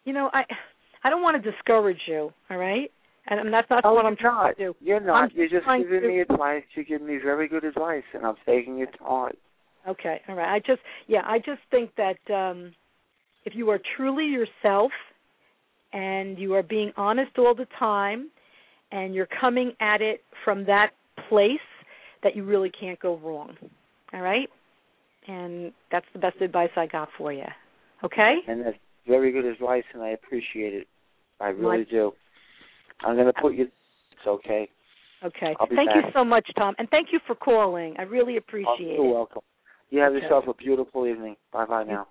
You 0.06 0.14
know, 0.14 0.30
I 0.34 0.44
I 1.04 1.10
don't 1.10 1.22
want 1.22 1.44
to 1.44 1.52
discourage 1.52 2.00
you. 2.08 2.32
All 2.50 2.58
right. 2.58 2.90
And 3.28 3.54
that's 3.54 3.70
not 3.70 3.84
Oh, 3.86 3.94
what 3.94 4.06
I'm 4.06 4.14
you're 4.20 4.32
trying 4.32 4.48
not. 4.48 4.58
to 4.58 4.64
do. 4.66 4.76
You're 4.80 5.00
not. 5.02 5.24
I'm 5.24 5.30
You're 5.36 5.50
just 5.50 5.66
giving 5.66 6.02
to- 6.02 6.08
me 6.08 6.22
advice. 6.22 6.64
You 6.76 6.84
give 6.86 7.02
me 7.02 7.18
very 7.24 7.48
good 7.48 7.64
advice, 7.64 8.04
and 8.14 8.26
I'm 8.26 8.36
taking 8.46 8.80
it 8.80 8.90
to 8.98 9.04
heart. 9.04 9.38
Okay, 9.88 10.22
all 10.28 10.36
right. 10.36 10.54
I 10.54 10.60
just 10.60 10.82
yeah, 11.08 11.22
I 11.26 11.38
just 11.40 11.62
think 11.72 11.92
that 11.98 12.18
um 12.34 12.74
if 13.46 13.56
you 13.56 13.70
are 13.70 13.80
truly 13.96 14.26
yourself 14.26 14.92
and 15.94 16.38
you 16.38 16.54
are 16.54 16.64
being 16.64 16.92
honest 16.98 17.32
all 17.38 17.56
the 17.56 17.68
time 17.78 18.30
and 18.92 19.14
you're 19.16 19.28
coming 19.40 19.72
at 19.80 20.02
it 20.02 20.22
from 20.44 20.66
that 20.66 20.92
place 21.30 21.58
that 22.24 22.36
you 22.36 22.44
really 22.44 22.70
can't 22.70 23.00
go 23.00 23.18
wrong. 23.18 23.56
All 24.14 24.22
right? 24.22 24.50
And 25.28 25.72
that's 25.92 26.06
the 26.14 26.20
best 26.20 26.42
advice 26.42 26.70
I 26.76 26.88
got 26.88 27.10
for 27.18 27.32
you. 27.32 27.46
Okay? 28.04 28.38
And 28.48 28.66
that's 28.66 28.78
very 29.08 29.32
good 29.32 29.46
advice, 29.46 29.84
and 29.94 30.02
I 30.02 30.10
appreciate 30.10 30.74
it. 30.74 30.88
I 31.40 31.50
really 31.50 31.80
My- 31.80 31.84
do. 31.90 32.14
I'm 33.02 33.16
going 33.16 33.28
to 33.28 33.42
put 33.42 33.56
you. 33.56 33.64
It's 34.12 34.28
okay. 34.28 34.70
Okay. 35.24 35.56
Thank 35.76 35.92
you 35.96 36.02
so 36.14 36.24
much, 36.24 36.50
Tom, 36.58 36.76
and 36.78 36.90
thank 36.90 37.10
you 37.12 37.20
for 37.26 37.36
calling. 37.36 37.96
I 37.98 38.04
really 38.04 38.36
Oh, 38.36 38.40
appreciate 38.40 38.96
you're 38.96 39.06
it. 39.06 39.14
welcome. 39.14 39.42
You 39.90 40.00
have 40.00 40.14
Okay. 40.14 40.24
yourself 40.24 40.48
a 40.48 40.54
beautiful 40.54 41.08
evening. 41.08 41.36
Bye 41.52 41.66
bye 41.66 41.84
now. 41.84 42.08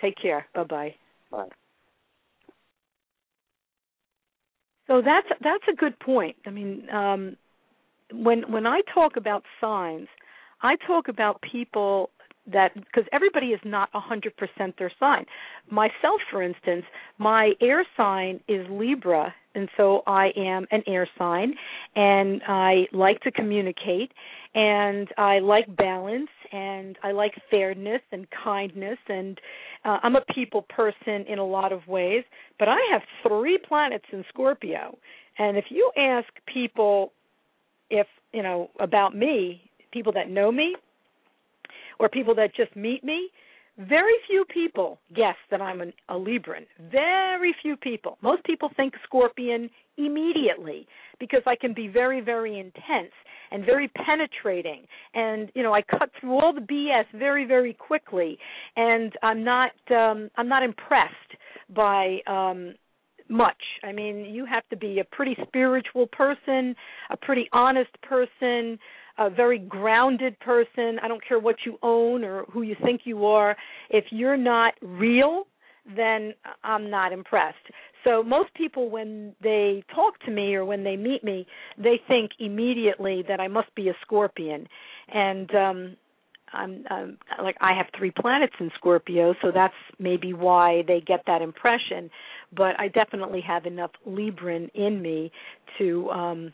Take 0.00 0.16
care. 0.16 0.46
Bye-bye. 0.54 0.94
Bye. 1.30 1.48
So 4.86 5.02
that's 5.02 5.28
that's 5.40 5.64
a 5.68 5.74
good 5.74 5.98
point. 5.98 6.36
I 6.46 6.50
mean, 6.50 6.88
um, 6.90 7.36
when 8.12 8.50
when 8.52 8.66
I 8.66 8.82
talk 8.94 9.16
about 9.16 9.42
signs, 9.60 10.08
I 10.62 10.76
talk 10.86 11.08
about 11.08 11.40
people 11.42 12.10
that 12.52 12.74
because 12.74 13.04
everybody 13.12 13.46
is 13.48 13.60
not 13.64 13.88
a 13.94 14.00
100% 14.00 14.76
their 14.78 14.92
sign. 15.00 15.26
Myself, 15.70 16.20
for 16.30 16.42
instance, 16.42 16.84
my 17.18 17.52
air 17.60 17.84
sign 17.96 18.40
is 18.48 18.64
Libra, 18.70 19.34
and 19.54 19.68
so 19.76 20.02
I 20.06 20.30
am 20.36 20.66
an 20.70 20.82
air 20.86 21.08
sign, 21.18 21.54
and 21.96 22.42
I 22.46 22.86
like 22.92 23.20
to 23.22 23.32
communicate, 23.32 24.12
and 24.56 25.06
I 25.18 25.38
like 25.38 25.76
balance, 25.76 26.30
and 26.50 26.96
I 27.02 27.12
like 27.12 27.34
fairness 27.50 28.00
and 28.10 28.26
kindness, 28.42 28.96
and 29.06 29.38
uh, 29.84 29.98
I'm 30.02 30.16
a 30.16 30.22
people 30.34 30.62
person 30.62 31.26
in 31.28 31.38
a 31.38 31.44
lot 31.44 31.72
of 31.72 31.86
ways. 31.86 32.24
But 32.58 32.68
I 32.68 32.78
have 32.90 33.02
three 33.28 33.58
planets 33.68 34.06
in 34.12 34.24
Scorpio, 34.30 34.96
and 35.38 35.58
if 35.58 35.66
you 35.68 35.92
ask 35.98 36.26
people 36.52 37.12
if 37.90 38.06
you 38.32 38.42
know 38.42 38.70
about 38.80 39.14
me, 39.14 39.60
people 39.92 40.12
that 40.14 40.30
know 40.30 40.50
me, 40.50 40.74
or 42.00 42.08
people 42.08 42.34
that 42.36 42.56
just 42.56 42.74
meet 42.74 43.04
me, 43.04 43.28
very 43.78 44.14
few 44.26 44.44
people 44.52 44.98
guess 45.14 45.36
that 45.50 45.60
I'm 45.60 45.80
an, 45.80 45.92
a 46.08 46.14
Libran. 46.14 46.66
Very 46.90 47.54
few 47.60 47.76
people. 47.76 48.16
Most 48.22 48.44
people 48.44 48.70
think 48.76 48.94
Scorpion 49.04 49.68
immediately 49.98 50.86
because 51.20 51.42
I 51.46 51.56
can 51.56 51.74
be 51.74 51.88
very, 51.88 52.20
very 52.20 52.58
intense 52.58 53.12
and 53.50 53.64
very 53.64 53.88
penetrating. 53.88 54.86
And 55.14 55.50
you 55.54 55.62
know, 55.62 55.74
I 55.74 55.82
cut 55.82 56.10
through 56.20 56.32
all 56.32 56.52
the 56.54 56.60
BS 56.60 57.04
very, 57.18 57.44
very 57.44 57.74
quickly. 57.74 58.38
And 58.76 59.12
I'm 59.22 59.44
not, 59.44 59.72
um, 59.90 60.30
I'm 60.36 60.48
not 60.48 60.62
impressed 60.62 61.12
by. 61.74 62.18
Um, 62.26 62.74
much. 63.28 63.60
I 63.82 63.90
mean, 63.92 64.18
you 64.26 64.46
have 64.46 64.62
to 64.68 64.76
be 64.76 65.00
a 65.00 65.04
pretty 65.04 65.36
spiritual 65.48 66.06
person, 66.06 66.76
a 67.10 67.16
pretty 67.16 67.48
honest 67.52 67.90
person, 68.02 68.78
a 69.18 69.30
very 69.30 69.58
grounded 69.58 70.38
person. 70.40 70.98
I 71.02 71.08
don't 71.08 71.22
care 71.26 71.38
what 71.38 71.56
you 71.64 71.78
own 71.82 72.24
or 72.24 72.44
who 72.52 72.62
you 72.62 72.76
think 72.82 73.02
you 73.04 73.26
are. 73.26 73.56
If 73.90 74.04
you're 74.10 74.36
not 74.36 74.74
real, 74.82 75.44
then 75.96 76.34
I'm 76.64 76.90
not 76.90 77.12
impressed. 77.12 77.56
So 78.04 78.22
most 78.22 78.52
people 78.54 78.90
when 78.90 79.34
they 79.42 79.82
talk 79.94 80.18
to 80.26 80.30
me 80.30 80.54
or 80.54 80.64
when 80.64 80.84
they 80.84 80.96
meet 80.96 81.24
me, 81.24 81.46
they 81.76 82.00
think 82.08 82.32
immediately 82.38 83.24
that 83.28 83.40
I 83.40 83.48
must 83.48 83.74
be 83.74 83.88
a 83.88 83.94
scorpion. 84.02 84.66
And 85.08 85.54
um 85.54 85.96
I'm 86.52 86.84
um, 86.90 87.18
like 87.42 87.56
I 87.60 87.76
have 87.76 87.86
three 87.98 88.12
planets 88.12 88.54
in 88.60 88.70
Scorpio, 88.76 89.34
so 89.42 89.50
that's 89.52 89.74
maybe 89.98 90.32
why 90.32 90.82
they 90.86 91.00
get 91.00 91.20
that 91.26 91.42
impression. 91.42 92.08
But 92.56 92.78
I 92.78 92.88
definitely 92.88 93.40
have 93.46 93.66
enough 93.66 93.90
Libran 94.06 94.70
in 94.74 95.02
me 95.02 95.32
to 95.78 96.08
um 96.10 96.52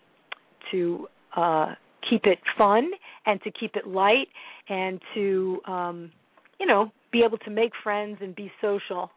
to 0.70 1.09
uh 1.37 1.75
keep 2.08 2.22
it 2.24 2.38
fun 2.56 2.90
and 3.26 3.40
to 3.42 3.50
keep 3.50 3.76
it 3.76 3.86
light 3.86 4.28
and 4.68 5.00
to 5.14 5.60
um 5.66 6.10
you 6.58 6.66
know 6.66 6.90
be 7.12 7.22
able 7.26 7.38
to 7.38 7.50
make 7.50 7.72
friends 7.82 8.18
and 8.20 8.34
be 8.34 8.50
social. 8.60 9.10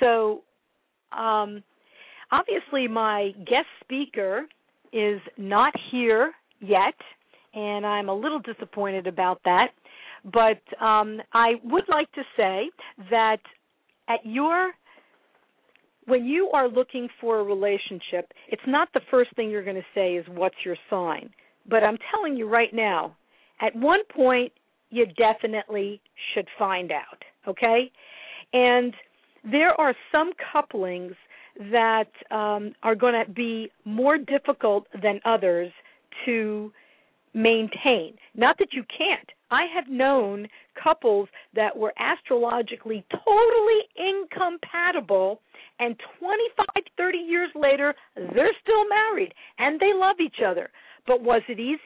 So 0.00 0.42
um 1.16 1.62
obviously 2.32 2.88
my 2.88 3.32
guest 3.38 3.68
speaker 3.82 4.46
is 4.92 5.20
not 5.36 5.72
here 5.90 6.32
yet 6.60 6.94
and 7.56 7.86
I'm 7.86 8.08
a 8.08 8.14
little 8.14 8.38
disappointed 8.38 9.06
about 9.06 9.40
that. 9.44 9.68
But 10.24 10.60
um, 10.84 11.20
I 11.32 11.54
would 11.64 11.84
like 11.88 12.10
to 12.12 12.22
say 12.36 12.68
that 13.10 13.38
at 14.08 14.20
your 14.24 14.72
when 16.06 16.24
you 16.24 16.50
are 16.52 16.68
looking 16.68 17.08
for 17.20 17.40
a 17.40 17.42
relationship, 17.42 18.30
it's 18.48 18.62
not 18.68 18.88
the 18.94 19.00
first 19.10 19.34
thing 19.34 19.50
you're 19.50 19.64
going 19.64 19.74
to 19.74 19.82
say 19.92 20.14
is 20.14 20.24
what's 20.28 20.54
your 20.64 20.76
sign. 20.88 21.30
But 21.68 21.82
I'm 21.82 21.98
telling 22.12 22.36
you 22.36 22.48
right 22.48 22.72
now, 22.72 23.16
at 23.60 23.74
one 23.74 24.00
point 24.14 24.52
you 24.90 25.06
definitely 25.06 26.00
should 26.32 26.46
find 26.58 26.92
out, 26.92 27.22
okay? 27.48 27.90
And 28.52 28.94
there 29.50 29.78
are 29.80 29.94
some 30.12 30.32
couplings 30.52 31.14
that 31.72 32.08
um, 32.30 32.74
are 32.82 32.94
going 32.94 33.14
to 33.24 33.30
be 33.30 33.70
more 33.84 34.18
difficult 34.18 34.86
than 35.02 35.20
others 35.24 35.72
to 36.24 36.70
maintain. 37.34 38.14
Not 38.34 38.56
that 38.58 38.68
you 38.72 38.84
can't. 38.96 39.28
I 39.50 39.66
have 39.74 39.88
known 39.88 40.48
couples 40.82 41.28
that 41.54 41.76
were 41.76 41.94
astrologically 41.98 43.04
totally 43.10 43.80
incompatible 43.96 45.40
and 45.78 45.94
25, 46.18 46.66
30 46.96 47.18
years 47.18 47.50
later, 47.54 47.94
they're 48.16 48.56
still 48.62 48.88
married 48.88 49.32
and 49.58 49.78
they 49.78 49.92
love 49.94 50.16
each 50.20 50.40
other. 50.46 50.70
But 51.06 51.22
was 51.22 51.42
it 51.48 51.60
easy? 51.60 51.78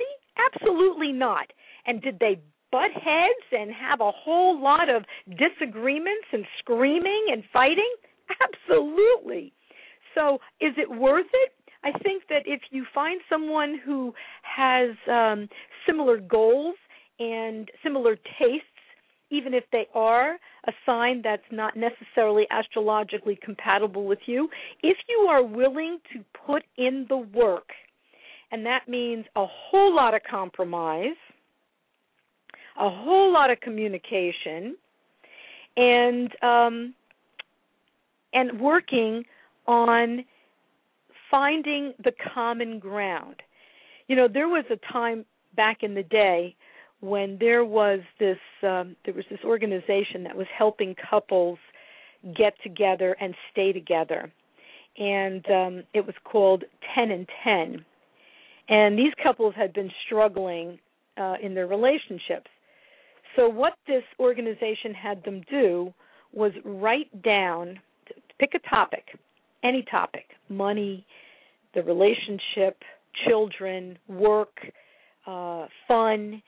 Absolutely 0.54 1.12
not. 1.12 1.52
And 1.86 2.00
did 2.00 2.18
they 2.18 2.40
butt 2.72 2.92
heads 2.92 3.46
and 3.52 3.70
have 3.72 4.00
a 4.00 4.10
whole 4.10 4.60
lot 4.60 4.88
of 4.88 5.04
disagreements 5.28 6.26
and 6.32 6.44
screaming 6.58 7.26
and 7.32 7.42
fighting? 7.52 7.92
Absolutely. 8.40 9.52
So, 10.14 10.38
is 10.60 10.74
it 10.76 10.90
worth 10.90 11.26
it? 11.32 11.52
I 11.82 11.92
think 12.00 12.24
that 12.28 12.42
if 12.46 12.60
you 12.70 12.84
find 12.94 13.20
someone 13.28 13.80
who 13.84 14.12
has 14.42 14.90
um, 15.10 15.48
similar 15.86 16.18
goals 16.18 16.74
and 17.18 17.70
similar 17.82 18.16
tastes, 18.38 18.66
even 19.30 19.54
if 19.54 19.64
they 19.72 19.86
are 19.94 20.36
a 20.66 20.72
sign 20.84 21.22
that's 21.22 21.42
not 21.50 21.74
necessarily 21.76 22.46
astrologically 22.50 23.38
compatible 23.42 24.04
with 24.04 24.18
you, 24.26 24.48
if 24.82 24.96
you 25.08 25.26
are 25.28 25.42
willing 25.42 25.98
to 26.12 26.24
put 26.46 26.64
in 26.76 27.06
the 27.08 27.16
work, 27.16 27.68
and 28.52 28.66
that 28.66 28.88
means 28.88 29.24
a 29.36 29.46
whole 29.46 29.94
lot 29.94 30.14
of 30.14 30.22
compromise, 30.28 31.16
a 32.78 32.90
whole 32.90 33.32
lot 33.32 33.50
of 33.50 33.60
communication, 33.60 34.76
and 35.76 36.30
um, 36.42 36.94
and 38.32 38.60
working 38.60 39.24
on 39.66 40.24
finding 41.30 41.94
the 42.02 42.12
common 42.34 42.78
ground. 42.78 43.36
You 44.08 44.16
know, 44.16 44.28
there 44.32 44.48
was 44.48 44.64
a 44.70 44.92
time 44.92 45.24
back 45.56 45.78
in 45.82 45.94
the 45.94 46.02
day 46.02 46.56
when 47.00 47.38
there 47.40 47.64
was 47.64 48.00
this 48.18 48.38
um, 48.62 48.96
there 49.04 49.14
was 49.14 49.24
this 49.30 49.40
organization 49.44 50.24
that 50.24 50.36
was 50.36 50.46
helping 50.56 50.94
couples 51.10 51.58
get 52.36 52.54
together 52.62 53.16
and 53.20 53.34
stay 53.52 53.72
together, 53.72 54.30
and 54.98 55.44
um, 55.50 55.82
it 55.94 56.04
was 56.04 56.14
called 56.24 56.64
Ten 56.94 57.10
and 57.10 57.28
Ten. 57.44 57.84
And 58.70 58.96
these 58.96 59.12
couples 59.20 59.52
had 59.56 59.72
been 59.72 59.90
struggling 60.06 60.78
uh, 61.20 61.34
in 61.42 61.54
their 61.54 61.66
relationships. 61.66 62.46
So 63.36 63.48
what 63.48 63.74
this 63.86 64.04
organization 64.18 64.94
had 64.94 65.22
them 65.24 65.42
do 65.50 65.92
was 66.32 66.52
write 66.64 67.22
down, 67.22 67.80
pick 68.38 68.52
a 68.54 68.68
topic, 68.70 69.04
any 69.64 69.84
topic, 69.90 70.26
money, 70.48 71.04
the 71.74 71.82
relationship, 71.82 72.78
children, 73.26 73.98
work, 74.08 74.56
uh, 75.26 75.66
fun, 75.88 76.40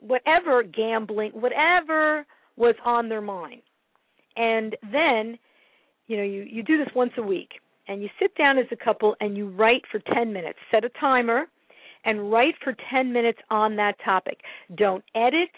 whatever, 0.00 0.62
gambling, 0.62 1.30
whatever 1.32 2.26
was 2.56 2.74
on 2.84 3.08
their 3.08 3.22
mind. 3.22 3.62
And 4.36 4.76
then, 4.92 5.38
you 6.08 6.16
know, 6.18 6.22
you, 6.22 6.42
you 6.42 6.62
do 6.62 6.76
this 6.76 6.88
once 6.94 7.12
a 7.16 7.22
week 7.22 7.52
and 7.88 8.02
you 8.02 8.08
sit 8.20 8.34
down 8.36 8.58
as 8.58 8.66
a 8.70 8.76
couple 8.76 9.14
and 9.20 9.36
you 9.36 9.48
write 9.48 9.82
for 9.90 10.00
10 10.14 10.32
minutes. 10.32 10.58
Set 10.70 10.84
a 10.84 10.90
timer 11.00 11.46
and 12.04 12.30
write 12.30 12.54
for 12.62 12.74
10 12.90 13.12
minutes 13.12 13.38
on 13.50 13.76
that 13.76 13.96
topic. 14.04 14.38
Don't 14.76 15.04
edit. 15.14 15.50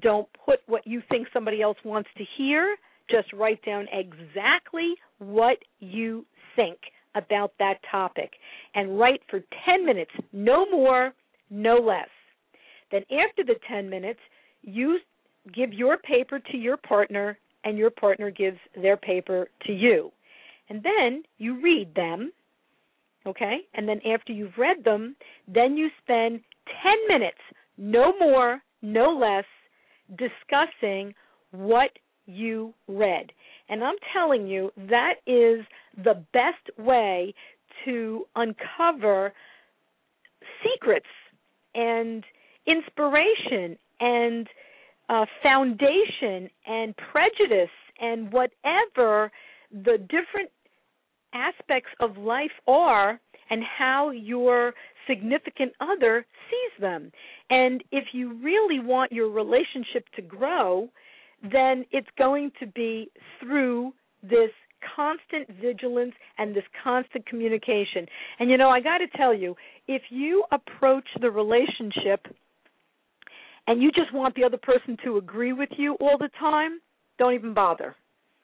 Don't 0.00 0.28
put 0.44 0.60
what 0.66 0.86
you 0.86 1.02
think 1.08 1.28
somebody 1.32 1.62
else 1.62 1.78
wants 1.84 2.08
to 2.18 2.24
hear. 2.36 2.76
Just 3.10 3.32
write 3.32 3.64
down 3.64 3.86
exactly 3.92 4.94
what 5.18 5.58
you 5.80 6.26
think 6.56 6.78
about 7.14 7.52
that 7.58 7.78
topic 7.90 8.32
and 8.74 8.98
write 8.98 9.22
for 9.30 9.40
10 9.64 9.84
minutes, 9.84 10.10
no 10.32 10.66
more, 10.70 11.14
no 11.50 11.76
less. 11.76 12.08
Then 12.92 13.02
after 13.02 13.44
the 13.44 13.56
10 13.68 13.88
minutes, 13.88 14.20
you 14.62 14.98
give 15.54 15.72
your 15.72 15.96
paper 15.98 16.38
to 16.38 16.56
your 16.56 16.76
partner 16.76 17.38
and 17.64 17.78
your 17.78 17.90
partner 17.90 18.30
gives 18.30 18.58
their 18.80 18.96
paper 18.96 19.48
to 19.66 19.72
you. 19.72 20.10
And 20.68 20.82
then 20.82 21.22
you 21.38 21.60
read 21.62 21.94
them, 21.94 22.30
okay? 23.26 23.58
And 23.74 23.88
then 23.88 24.00
after 24.06 24.32
you've 24.32 24.56
read 24.58 24.84
them, 24.84 25.16
then 25.46 25.76
you 25.76 25.88
spend 26.02 26.40
10 26.82 26.92
minutes, 27.08 27.38
no 27.76 28.12
more, 28.18 28.60
no 28.82 29.10
less, 29.10 29.44
discussing 30.10 31.14
what 31.50 31.90
you 32.26 32.74
read. 32.86 33.32
And 33.68 33.82
I'm 33.82 33.96
telling 34.12 34.46
you, 34.46 34.70
that 34.76 35.14
is 35.26 35.64
the 35.96 36.24
best 36.32 36.78
way 36.78 37.34
to 37.84 38.24
uncover 38.36 39.32
secrets 40.62 41.06
and 41.74 42.24
inspiration 42.66 43.78
and 44.00 44.46
uh, 45.08 45.24
foundation 45.42 46.50
and 46.66 46.94
prejudice 47.10 47.70
and 48.00 48.32
whatever 48.32 49.30
the 49.72 49.98
different 49.98 50.50
aspects 51.34 51.90
of 52.00 52.16
life 52.16 52.50
are 52.66 53.20
and 53.50 53.62
how 53.78 54.10
your 54.10 54.74
significant 55.08 55.72
other 55.80 56.26
sees 56.50 56.80
them. 56.80 57.10
And 57.50 57.82
if 57.90 58.04
you 58.12 58.34
really 58.42 58.80
want 58.80 59.12
your 59.12 59.30
relationship 59.30 60.04
to 60.16 60.22
grow, 60.22 60.88
then 61.42 61.84
it's 61.90 62.08
going 62.18 62.52
to 62.60 62.66
be 62.66 63.10
through 63.40 63.92
this 64.22 64.50
constant 64.94 65.48
vigilance 65.60 66.14
and 66.36 66.54
this 66.54 66.64
constant 66.82 67.26
communication. 67.26 68.06
And 68.38 68.50
you 68.50 68.56
know, 68.56 68.68
I 68.68 68.80
got 68.80 68.98
to 68.98 69.06
tell 69.16 69.34
you, 69.34 69.56
if 69.86 70.02
you 70.10 70.44
approach 70.52 71.06
the 71.20 71.30
relationship 71.30 72.26
and 73.66 73.82
you 73.82 73.90
just 73.92 74.12
want 74.12 74.34
the 74.34 74.44
other 74.44 74.56
person 74.56 74.96
to 75.04 75.16
agree 75.16 75.52
with 75.52 75.70
you 75.76 75.94
all 76.00 76.18
the 76.18 76.30
time, 76.38 76.80
don't 77.18 77.34
even 77.34 77.54
bother 77.54 77.96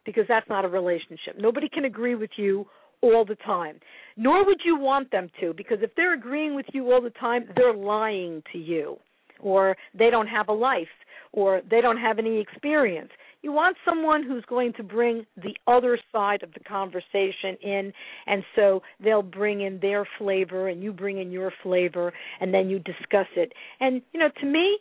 because 0.04 0.24
that's 0.28 0.48
not 0.48 0.64
a 0.64 0.68
relationship. 0.68 1.36
Nobody 1.38 1.68
can 1.68 1.84
agree 1.84 2.14
with 2.14 2.30
you 2.36 2.66
all 3.02 3.24
the 3.24 3.36
time. 3.36 3.80
Nor 4.16 4.46
would 4.46 4.60
you 4.64 4.78
want 4.78 5.10
them 5.10 5.30
to 5.40 5.52
because 5.54 5.78
if 5.82 5.90
they're 5.96 6.14
agreeing 6.14 6.54
with 6.54 6.66
you 6.72 6.92
all 6.92 7.02
the 7.02 7.10
time, 7.10 7.44
they're 7.56 7.74
lying 7.74 8.42
to 8.52 8.58
you 8.58 8.96
or 9.40 9.76
they 9.96 10.10
don't 10.10 10.26
have 10.26 10.48
a 10.48 10.52
life 10.52 10.88
or 11.32 11.60
they 11.68 11.80
don't 11.80 11.98
have 11.98 12.18
any 12.18 12.40
experience. 12.40 13.10
You 13.42 13.52
want 13.52 13.76
someone 13.84 14.22
who's 14.22 14.44
going 14.48 14.72
to 14.74 14.82
bring 14.82 15.26
the 15.36 15.54
other 15.66 15.98
side 16.12 16.42
of 16.42 16.54
the 16.54 16.60
conversation 16.60 17.58
in, 17.60 17.92
and 18.26 18.42
so 18.56 18.82
they'll 19.02 19.20
bring 19.20 19.60
in 19.60 19.80
their 19.80 20.08
flavor 20.16 20.68
and 20.68 20.82
you 20.82 20.92
bring 20.92 21.18
in 21.18 21.30
your 21.30 21.52
flavor, 21.62 22.12
and 22.40 22.54
then 22.54 22.70
you 22.70 22.78
discuss 22.78 23.26
it. 23.36 23.52
And, 23.80 24.00
you 24.12 24.20
know, 24.20 24.30
to 24.40 24.46
me, 24.46 24.78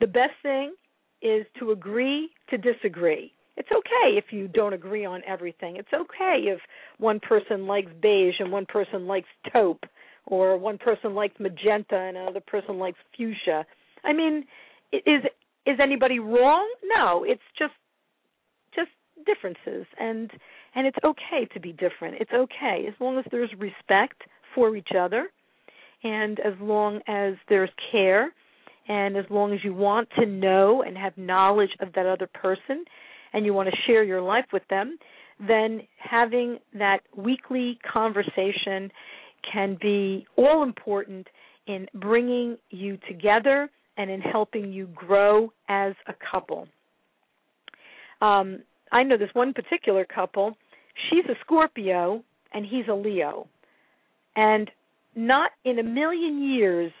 the 0.00 0.06
best 0.06 0.32
thing 0.42 0.74
is 1.22 1.46
to 1.60 1.70
agree 1.70 2.30
to 2.50 2.58
disagree. 2.58 3.32
It's 3.56 3.68
okay 3.70 4.16
if 4.16 4.26
you 4.30 4.48
don't 4.48 4.72
agree 4.72 5.04
on 5.04 5.22
everything. 5.26 5.76
It's 5.76 5.92
okay 5.92 6.44
if 6.46 6.58
one 6.98 7.20
person 7.20 7.66
likes 7.66 7.90
beige 8.02 8.34
and 8.40 8.50
one 8.50 8.66
person 8.66 9.06
likes 9.06 9.28
taupe, 9.52 9.84
or 10.26 10.56
one 10.56 10.78
person 10.78 11.14
likes 11.14 11.34
magenta 11.38 11.96
and 11.96 12.16
another 12.16 12.40
person 12.40 12.78
likes 12.78 12.98
fuchsia. 13.16 13.64
I 14.02 14.12
mean, 14.12 14.44
is 14.92 15.22
is 15.66 15.78
anybody 15.82 16.18
wrong? 16.18 16.68
No, 16.84 17.24
it's 17.24 17.42
just 17.58 17.74
just 18.74 18.90
differences 19.24 19.86
and 19.98 20.30
and 20.74 20.86
it's 20.86 20.98
okay 21.04 21.46
to 21.54 21.60
be 21.60 21.72
different. 21.72 22.16
It's 22.20 22.32
okay 22.32 22.86
as 22.88 22.94
long 23.00 23.18
as 23.18 23.24
there's 23.30 23.50
respect 23.58 24.22
for 24.54 24.76
each 24.76 24.90
other 24.98 25.28
and 26.02 26.38
as 26.40 26.54
long 26.60 27.00
as 27.06 27.34
there's 27.48 27.70
care 27.90 28.32
and 28.88 29.16
as 29.16 29.24
long 29.30 29.52
as 29.52 29.60
you 29.64 29.72
want 29.72 30.08
to 30.18 30.26
know 30.26 30.82
and 30.82 30.96
have 30.96 31.16
knowledge 31.16 31.70
of 31.80 31.92
that 31.94 32.06
other 32.06 32.28
person 32.34 32.84
and 33.34 33.44
you 33.44 33.52
want 33.52 33.68
to 33.68 33.76
share 33.86 34.02
your 34.02 34.22
life 34.22 34.46
with 34.52 34.62
them, 34.70 34.96
then 35.38 35.82
having 35.98 36.58
that 36.72 37.00
weekly 37.16 37.78
conversation 37.92 38.90
can 39.52 39.76
be 39.80 40.26
all 40.36 40.62
important 40.62 41.26
in 41.66 41.86
bringing 41.94 42.56
you 42.70 42.96
together 43.08 43.68
and 43.96 44.10
in 44.10 44.20
helping 44.20 44.72
you 44.72 44.88
grow 44.94 45.52
as 45.68 45.94
a 46.06 46.14
couple. 46.30 46.68
Um, 48.22 48.60
I 48.92 49.02
know 49.02 49.18
this 49.18 49.30
one 49.32 49.52
particular 49.52 50.04
couple. 50.04 50.56
She's 51.10 51.24
a 51.26 51.34
Scorpio 51.40 52.22
and 52.52 52.64
he's 52.64 52.86
a 52.88 52.94
Leo. 52.94 53.48
And 54.36 54.70
not 55.16 55.50
in 55.64 55.78
a 55.78 55.82
million 55.82 56.42
years 56.42 56.92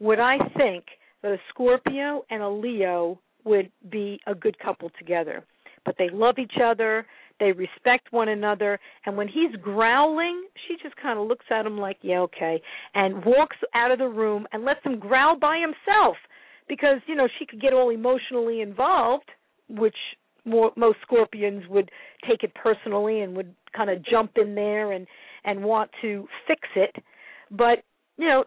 would 0.00 0.18
I 0.18 0.38
think 0.56 0.84
that 1.22 1.32
a 1.32 1.38
Scorpio 1.50 2.24
and 2.30 2.42
a 2.42 2.48
Leo 2.48 3.18
would 3.44 3.70
be 3.90 4.20
a 4.26 4.34
good 4.34 4.58
couple 4.58 4.90
together. 4.98 5.44
But 5.84 5.96
they 5.98 6.08
love 6.10 6.38
each 6.38 6.58
other, 6.62 7.06
they 7.40 7.52
respect 7.52 8.12
one 8.12 8.28
another, 8.28 8.78
and 9.04 9.16
when 9.16 9.26
he's 9.28 9.54
growling, 9.60 10.44
she 10.66 10.76
just 10.82 10.94
kind 10.96 11.18
of 11.18 11.26
looks 11.26 11.46
at 11.50 11.66
him 11.66 11.78
like, 11.78 11.98
"Yeah, 12.02 12.20
okay," 12.20 12.62
and 12.94 13.24
walks 13.24 13.56
out 13.74 13.90
of 13.90 13.98
the 13.98 14.08
room 14.08 14.46
and 14.52 14.64
lets 14.64 14.84
him 14.84 14.98
growl 14.98 15.36
by 15.36 15.58
himself 15.58 16.16
because, 16.68 17.00
you 17.06 17.14
know, 17.14 17.28
she 17.38 17.46
could 17.46 17.60
get 17.60 17.72
all 17.72 17.90
emotionally 17.90 18.60
involved, 18.60 19.30
which 19.68 19.96
more, 20.44 20.72
most 20.76 20.98
Scorpions 21.02 21.66
would 21.68 21.90
take 22.28 22.42
it 22.42 22.54
personally 22.54 23.20
and 23.20 23.36
would 23.36 23.54
kind 23.76 23.90
of 23.90 24.04
jump 24.04 24.32
in 24.36 24.54
there 24.54 24.92
and 24.92 25.06
and 25.44 25.64
want 25.64 25.90
to 26.02 26.28
fix 26.46 26.68
it. 26.76 26.94
But, 27.50 27.82
you 28.16 28.28
know, 28.28 28.44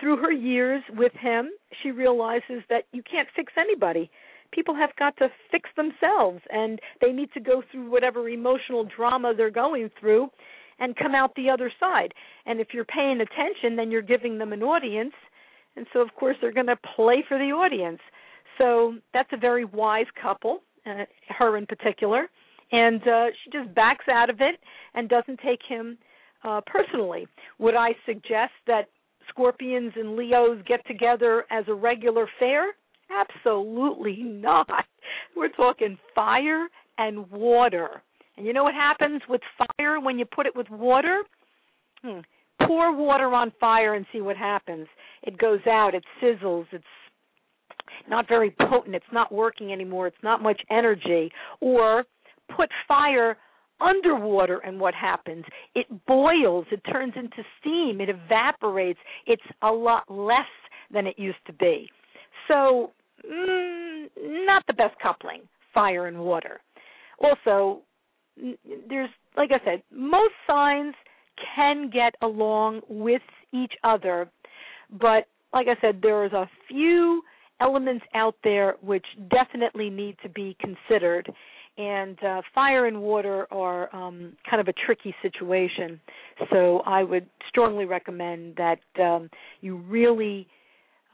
through 0.00 0.16
her 0.16 0.32
years 0.32 0.82
with 0.96 1.12
him, 1.12 1.50
she 1.82 1.90
realizes 1.90 2.62
that 2.68 2.84
you 2.92 3.02
can't 3.02 3.28
fix 3.36 3.52
anybody. 3.56 4.10
People 4.56 4.74
have 4.74 4.96
got 4.98 5.14
to 5.18 5.28
fix 5.50 5.68
themselves 5.76 6.40
and 6.50 6.80
they 7.02 7.12
need 7.12 7.30
to 7.34 7.40
go 7.40 7.62
through 7.70 7.90
whatever 7.90 8.26
emotional 8.26 8.88
drama 8.96 9.34
they're 9.36 9.50
going 9.50 9.90
through 10.00 10.30
and 10.78 10.96
come 10.96 11.14
out 11.14 11.34
the 11.36 11.50
other 11.50 11.70
side. 11.78 12.14
And 12.46 12.58
if 12.58 12.68
you're 12.72 12.86
paying 12.86 13.20
attention, 13.20 13.76
then 13.76 13.90
you're 13.90 14.00
giving 14.00 14.38
them 14.38 14.54
an 14.54 14.62
audience. 14.62 15.12
And 15.76 15.86
so, 15.92 16.00
of 16.00 16.08
course, 16.18 16.36
they're 16.40 16.54
going 16.54 16.68
to 16.68 16.78
play 16.96 17.22
for 17.28 17.36
the 17.38 17.52
audience. 17.52 18.00
So 18.56 18.94
that's 19.12 19.28
a 19.34 19.36
very 19.36 19.66
wise 19.66 20.06
couple, 20.20 20.60
uh, 20.86 21.04
her 21.28 21.58
in 21.58 21.66
particular. 21.66 22.26
And 22.72 23.02
uh, 23.02 23.26
she 23.44 23.50
just 23.50 23.74
backs 23.74 24.06
out 24.10 24.30
of 24.30 24.40
it 24.40 24.58
and 24.94 25.06
doesn't 25.06 25.40
take 25.44 25.60
him 25.68 25.98
uh, 26.44 26.62
personally. 26.66 27.26
Would 27.58 27.74
I 27.74 27.90
suggest 28.06 28.52
that 28.66 28.88
Scorpions 29.28 29.92
and 29.96 30.16
Leos 30.16 30.62
get 30.66 30.86
together 30.86 31.44
as 31.50 31.64
a 31.68 31.74
regular 31.74 32.26
fare? 32.38 32.68
Absolutely 33.10 34.22
not. 34.22 34.84
We're 35.36 35.48
talking 35.48 35.98
fire 36.14 36.68
and 36.98 37.30
water. 37.30 38.02
And 38.36 38.46
you 38.46 38.52
know 38.52 38.64
what 38.64 38.74
happens 38.74 39.22
with 39.28 39.40
fire 39.58 40.00
when 40.00 40.18
you 40.18 40.24
put 40.24 40.46
it 40.46 40.56
with 40.56 40.68
water? 40.70 41.22
Hmm. 42.02 42.20
Pour 42.66 42.94
water 42.96 43.32
on 43.34 43.52
fire 43.60 43.94
and 43.94 44.06
see 44.12 44.20
what 44.20 44.36
happens. 44.36 44.86
It 45.22 45.38
goes 45.38 45.60
out, 45.66 45.94
it 45.94 46.04
sizzles, 46.22 46.66
it's 46.72 46.84
not 48.08 48.28
very 48.28 48.54
potent, 48.68 48.94
it's 48.94 49.04
not 49.12 49.32
working 49.32 49.72
anymore, 49.72 50.06
it's 50.06 50.16
not 50.22 50.42
much 50.42 50.60
energy. 50.70 51.30
Or 51.60 52.04
put 52.56 52.70
fire 52.88 53.36
underwater 53.80 54.58
and 54.58 54.80
what 54.80 54.94
happens? 54.94 55.44
It 55.74 55.86
boils, 56.06 56.66
it 56.70 56.80
turns 56.90 57.12
into 57.16 57.42
steam, 57.60 58.00
it 58.00 58.08
evaporates. 58.08 58.98
It's 59.26 59.42
a 59.62 59.70
lot 59.70 60.04
less 60.08 60.46
than 60.90 61.06
it 61.06 61.18
used 61.18 61.44
to 61.46 61.52
be. 61.52 61.88
So, 62.48 62.92
mm, 63.28 64.06
not 64.46 64.64
the 64.66 64.72
best 64.72 64.94
coupling, 65.02 65.42
fire 65.74 66.06
and 66.06 66.18
water. 66.18 66.60
Also, 67.18 67.80
there's, 68.88 69.10
like 69.36 69.50
I 69.52 69.64
said, 69.64 69.82
most 69.90 70.34
signs 70.46 70.94
can 71.54 71.90
get 71.90 72.14
along 72.22 72.80
with 72.88 73.22
each 73.52 73.72
other, 73.84 74.30
but 74.90 75.26
like 75.52 75.66
I 75.68 75.80
said, 75.80 76.00
there's 76.02 76.32
a 76.32 76.48
few 76.68 77.22
elements 77.60 78.04
out 78.14 78.34
there 78.44 78.76
which 78.82 79.04
definitely 79.30 79.90
need 79.90 80.16
to 80.22 80.28
be 80.28 80.56
considered. 80.60 81.30
And 81.78 82.22
uh, 82.22 82.40
fire 82.54 82.86
and 82.86 83.02
water 83.02 83.46
are 83.50 83.94
um, 83.94 84.32
kind 84.48 84.60
of 84.60 84.68
a 84.68 84.72
tricky 84.86 85.14
situation. 85.20 86.00
So 86.50 86.80
I 86.86 87.02
would 87.02 87.26
strongly 87.48 87.84
recommend 87.84 88.56
that 88.56 88.78
um, 89.02 89.28
you 89.60 89.76
really 89.76 90.46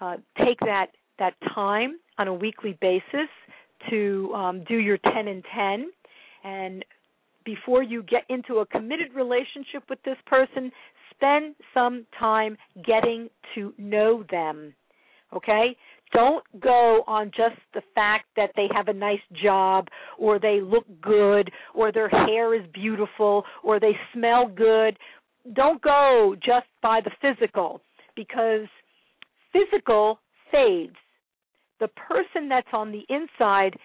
uh, 0.00 0.16
take 0.38 0.58
that 0.60 0.86
that 1.18 1.34
time 1.54 1.98
on 2.18 2.28
a 2.28 2.34
weekly 2.34 2.76
basis 2.80 3.28
to 3.90 4.32
um, 4.34 4.64
do 4.64 4.76
your 4.76 4.98
10 4.98 5.28
and 5.28 5.44
10 5.54 5.90
and 6.44 6.84
before 7.44 7.82
you 7.82 8.02
get 8.04 8.22
into 8.28 8.58
a 8.58 8.66
committed 8.66 9.12
relationship 9.14 9.82
with 9.90 9.98
this 10.04 10.16
person 10.26 10.70
spend 11.10 11.56
some 11.74 12.06
time 12.18 12.56
getting 12.84 13.28
to 13.54 13.74
know 13.78 14.24
them 14.30 14.74
okay? 15.34 15.76
Don't 16.12 16.44
go 16.60 17.02
on 17.06 17.30
just 17.34 17.56
the 17.72 17.82
fact 17.94 18.26
that 18.36 18.50
they 18.54 18.66
have 18.74 18.88
a 18.88 18.92
nice 18.92 19.22
job 19.42 19.88
or 20.18 20.38
they 20.38 20.60
look 20.60 20.84
good 21.00 21.50
or 21.74 21.90
their 21.90 22.08
hair 22.08 22.54
is 22.54 22.66
beautiful 22.74 23.44
or 23.64 23.80
they 23.80 23.92
smell 24.12 24.46
good. 24.46 24.98
Don't 25.54 25.80
go 25.80 26.36
just 26.44 26.66
by 26.82 27.00
the 27.02 27.10
physical 27.20 27.80
because 28.14 28.66
physical 29.52 30.18
fades 30.50 30.96
the 31.82 31.88
person 31.88 32.48
that's 32.48 32.68
on 32.72 32.92
the 32.92 33.02
inside 33.10 33.76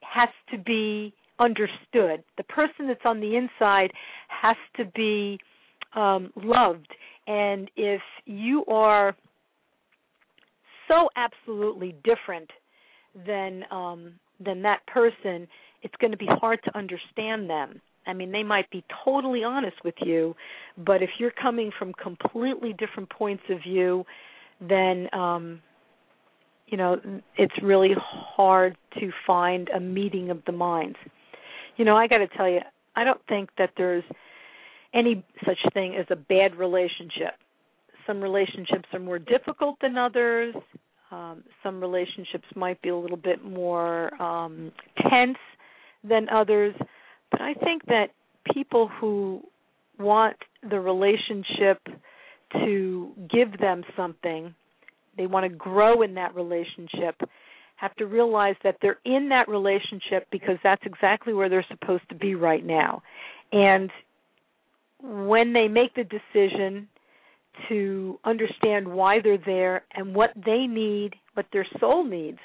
has 0.00 0.30
to 0.50 0.58
be 0.58 1.12
understood. 1.38 2.24
The 2.38 2.44
person 2.48 2.88
that's 2.88 3.04
on 3.04 3.20
the 3.20 3.36
inside 3.36 3.90
has 4.28 4.56
to 4.76 4.86
be 4.96 5.38
um, 5.94 6.30
loved. 6.34 6.88
And 7.26 7.70
if 7.76 8.00
you 8.24 8.64
are 8.66 9.14
so 10.88 11.10
absolutely 11.14 11.94
different 12.04 12.50
than 13.26 13.64
um, 13.70 14.14
than 14.42 14.62
that 14.62 14.86
person, 14.86 15.46
it's 15.82 15.94
going 16.00 16.12
to 16.12 16.16
be 16.16 16.28
hard 16.28 16.58
to 16.64 16.76
understand 16.76 17.50
them. 17.50 17.80
I 18.06 18.12
mean, 18.12 18.32
they 18.32 18.44
might 18.44 18.70
be 18.70 18.84
totally 19.04 19.42
honest 19.44 19.76
with 19.84 19.94
you, 20.00 20.34
but 20.78 21.02
if 21.02 21.10
you're 21.18 21.32
coming 21.42 21.70
from 21.78 21.92
completely 21.94 22.74
different 22.78 23.10
points 23.10 23.42
of 23.50 23.58
view, 23.62 24.04
then 24.60 25.08
um, 25.12 25.60
you 26.66 26.76
know 26.76 27.00
it's 27.36 27.54
really 27.62 27.94
hard 27.98 28.76
to 28.98 29.10
find 29.26 29.68
a 29.68 29.80
meeting 29.80 30.30
of 30.30 30.42
the 30.46 30.52
minds. 30.52 30.96
You 31.76 31.84
know 31.84 31.96
i 31.96 32.06
got 32.06 32.18
to 32.18 32.28
tell 32.28 32.48
you 32.48 32.60
i 32.94 33.04
don't 33.04 33.20
think 33.28 33.50
that 33.58 33.70
there's 33.76 34.04
any 34.94 35.24
such 35.44 35.58
thing 35.74 35.94
as 35.96 36.06
a 36.10 36.16
bad 36.16 36.56
relationship. 36.56 37.34
Some 38.06 38.22
relationships 38.22 38.84
are 38.92 39.00
more 39.00 39.18
difficult 39.18 39.76
than 39.80 39.98
others. 39.98 40.54
Um 41.10 41.44
some 41.62 41.80
relationships 41.80 42.46
might 42.54 42.80
be 42.82 42.88
a 42.88 42.96
little 42.96 43.16
bit 43.16 43.44
more 43.44 44.14
um 44.22 44.72
tense 45.10 45.38
than 46.02 46.28
others. 46.28 46.74
But 47.30 47.40
i 47.42 47.54
think 47.54 47.84
that 47.86 48.06
people 48.52 48.88
who 49.00 49.42
want 49.98 50.36
the 50.68 50.78
relationship 50.78 51.80
to 52.52 53.12
give 53.30 53.58
them 53.58 53.82
something 53.96 54.54
they 55.16 55.26
want 55.26 55.44
to 55.44 55.56
grow 55.56 56.02
in 56.02 56.14
that 56.14 56.34
relationship 56.34 57.16
have 57.76 57.94
to 57.96 58.06
realize 58.06 58.56
that 58.64 58.76
they're 58.80 58.98
in 59.04 59.28
that 59.28 59.48
relationship 59.48 60.26
because 60.32 60.56
that's 60.64 60.82
exactly 60.84 61.32
where 61.32 61.48
they're 61.48 61.66
supposed 61.68 62.08
to 62.08 62.14
be 62.14 62.34
right 62.34 62.64
now. 62.64 63.02
And 63.52 63.90
when 65.02 65.52
they 65.52 65.68
make 65.68 65.94
the 65.94 66.04
decision 66.04 66.88
to 67.68 68.18
understand 68.24 68.88
why 68.88 69.18
they're 69.22 69.38
there 69.44 69.84
and 69.94 70.14
what 70.14 70.30
they 70.34 70.66
need, 70.66 71.14
what 71.34 71.46
their 71.52 71.66
soul 71.78 72.04
needs 72.04 72.38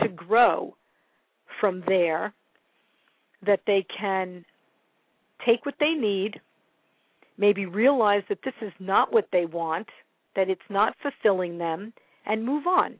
to 0.00 0.08
grow 0.08 0.76
from 1.60 1.82
there, 1.86 2.32
that 3.44 3.60
they 3.66 3.84
can 3.98 4.44
take 5.44 5.66
what 5.66 5.74
they 5.80 5.92
need, 5.92 6.40
maybe 7.36 7.66
realize 7.66 8.22
that 8.28 8.38
this 8.44 8.54
is 8.62 8.72
not 8.78 9.12
what 9.12 9.28
they 9.32 9.44
want, 9.44 9.88
that 10.36 10.48
it's 10.48 10.60
not 10.70 10.94
fulfilling 11.02 11.58
them, 11.58 11.92
and 12.28 12.44
move 12.44 12.66
on. 12.66 12.94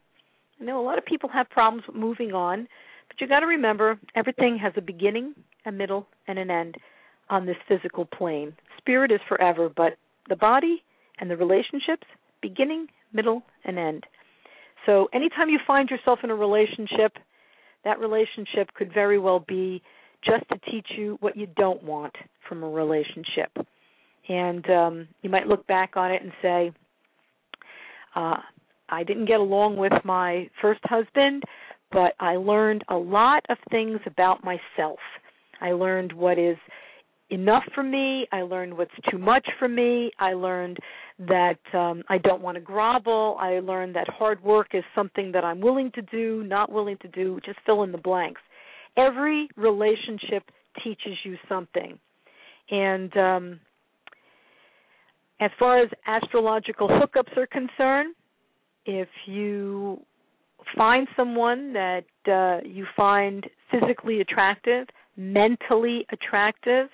I 0.61 0.65
know 0.65 0.81
a 0.81 0.85
lot 0.85 0.99
of 0.99 1.05
people 1.05 1.29
have 1.29 1.49
problems 1.51 1.85
with 1.87 1.97
moving 1.97 2.33
on, 2.33 2.67
but 3.07 3.21
you 3.21 3.29
got 3.29 3.41
to 3.41 3.47
remember 3.47 3.99
everything 4.17 4.59
has 4.61 4.73
a 4.77 4.81
beginning, 4.81 5.35
a 5.67 5.73
middle, 5.73 6.07
and 6.27 6.39
an 6.39 6.51
end 6.51 6.77
on 7.31 7.47
this 7.47 7.57
physical 7.69 8.05
plane. 8.05 8.55
Spirit 8.79 9.13
is 9.13 9.21
forever, 9.29 9.69
but 9.75 9.97
the 10.29 10.37
body 10.37 10.83
and 11.21 11.31
the 11.31 11.37
relationships, 11.37 12.07
beginning, 12.43 12.89
middle, 13.13 13.43
and 13.65 13.79
end. 13.79 14.05
So 14.87 15.09
anytime 15.13 15.49
you 15.49 15.59
find 15.67 15.89
yourself 15.91 16.21
in 16.25 16.31
a 16.31 16.35
relationship, 16.35 17.13
that 17.85 18.01
relationship 18.01 18.73
could 18.75 18.93
very 18.93 19.19
well 19.19 19.45
be 19.47 19.83
just 20.25 20.49
to 20.49 20.71
teach 20.71 20.87
you 20.97 21.17
what 21.21 21.37
you 21.37 21.47
don't 21.57 21.83
want 21.83 22.15
from 22.49 22.63
a 22.63 22.69
relationship. 22.69 23.57
And 24.29 24.69
um, 24.71 25.09
you 25.23 25.31
might 25.31 25.47
look 25.47 25.67
back 25.67 25.97
on 25.97 26.11
it 26.11 26.23
and 26.23 26.33
say, 26.43 26.73
uh, 28.15 28.37
I 28.89 29.05
didn't 29.05 29.27
get 29.27 29.41
along 29.41 29.77
with 29.77 29.93
my 30.05 30.49
first 30.61 30.81
husband, 30.85 31.43
but 31.91 32.15
I 32.21 32.37
learned 32.37 32.85
a 32.89 32.97
lot 32.97 33.45
of 33.49 33.59
things 33.71 34.01
about 34.07 34.45
myself. 34.45 34.99
I 35.61 35.73
learned 35.73 36.13
what 36.13 36.39
is 36.39 36.57
enough 37.31 37.65
for 37.75 37.83
me. 37.83 38.27
I 38.33 38.43
learned 38.43 38.77
what's 38.77 38.95
too 39.11 39.19
much 39.19 39.47
for 39.59 39.69
me. 39.69 40.11
I 40.19 40.33
learned 40.33 40.79
that 41.19 41.59
um 41.75 42.03
I 42.09 42.19
don't 42.19 42.43
want 42.43 42.57
to 42.57 42.61
grovel. 42.61 43.37
I 43.41 43.61
learned 43.61 43.95
that 43.97 44.09
hard 44.09 44.43
work 44.43 44.69
is 44.73 44.85
something 44.95 45.33
that 45.33 45.45
I'm 45.45 45.61
willing 45.61 45.91
to 45.95 46.03
do, 46.03 46.45
not 46.45 46.71
willing 46.71 46.97
to 47.03 47.09
do, 47.09 47.41
just 47.45 47.59
fill 47.67 47.83
in 47.83 47.93
the 47.93 47.99
blanks. 47.99 48.41
Every 48.97 49.49
relationship 49.57 50.45
teaches 50.83 51.15
you 51.25 51.37
something. 51.49 51.99
And 52.71 53.17
um 53.17 53.61
as 55.41 55.51
far 55.59 55.83
as 55.83 55.91
astrological 56.07 56.89
hookups 56.89 57.37
are 57.37 57.47
concerned, 57.47 58.15
if 58.89 59.09
you 59.27 60.01
find 60.75 61.07
someone 61.15 61.75
that 61.75 62.05
uh, 62.27 62.67
you 62.67 62.87
find 62.97 63.47
physically 63.71 64.23
attractive, 64.23 64.87
mentally 65.15 66.07
attractive, 66.11 66.89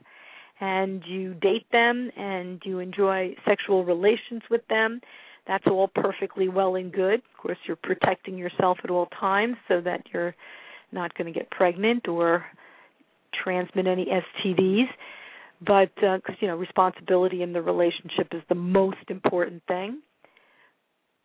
and 0.60 1.02
you 1.06 1.34
date 1.34 1.66
them 1.70 2.10
and 2.16 2.60
you 2.64 2.80
enjoy 2.80 3.34
sexual 3.46 3.84
relations 3.84 4.42
with 4.50 4.66
them, 4.68 5.00
that's 5.46 5.64
all 5.68 5.88
perfectly 5.94 6.48
well 6.48 6.74
and 6.74 6.92
good. 6.92 7.20
Of 7.20 7.40
course, 7.40 7.58
you're 7.66 7.76
protecting 7.76 8.36
yourself 8.36 8.78
at 8.82 8.90
all 8.90 9.06
times 9.20 9.56
so 9.68 9.80
that 9.82 10.02
you're 10.12 10.34
not 10.90 11.14
going 11.16 11.32
to 11.32 11.38
get 11.38 11.48
pregnant 11.52 12.08
or 12.08 12.44
transmit 13.44 13.86
any 13.86 14.06
STDs. 14.06 14.88
But 15.60 15.94
because 15.94 16.22
uh, 16.28 16.34
you 16.40 16.48
know, 16.48 16.56
responsibility 16.56 17.42
in 17.42 17.52
the 17.52 17.62
relationship 17.62 18.28
is 18.32 18.42
the 18.48 18.56
most 18.56 18.98
important 19.08 19.62
thing. 19.68 20.00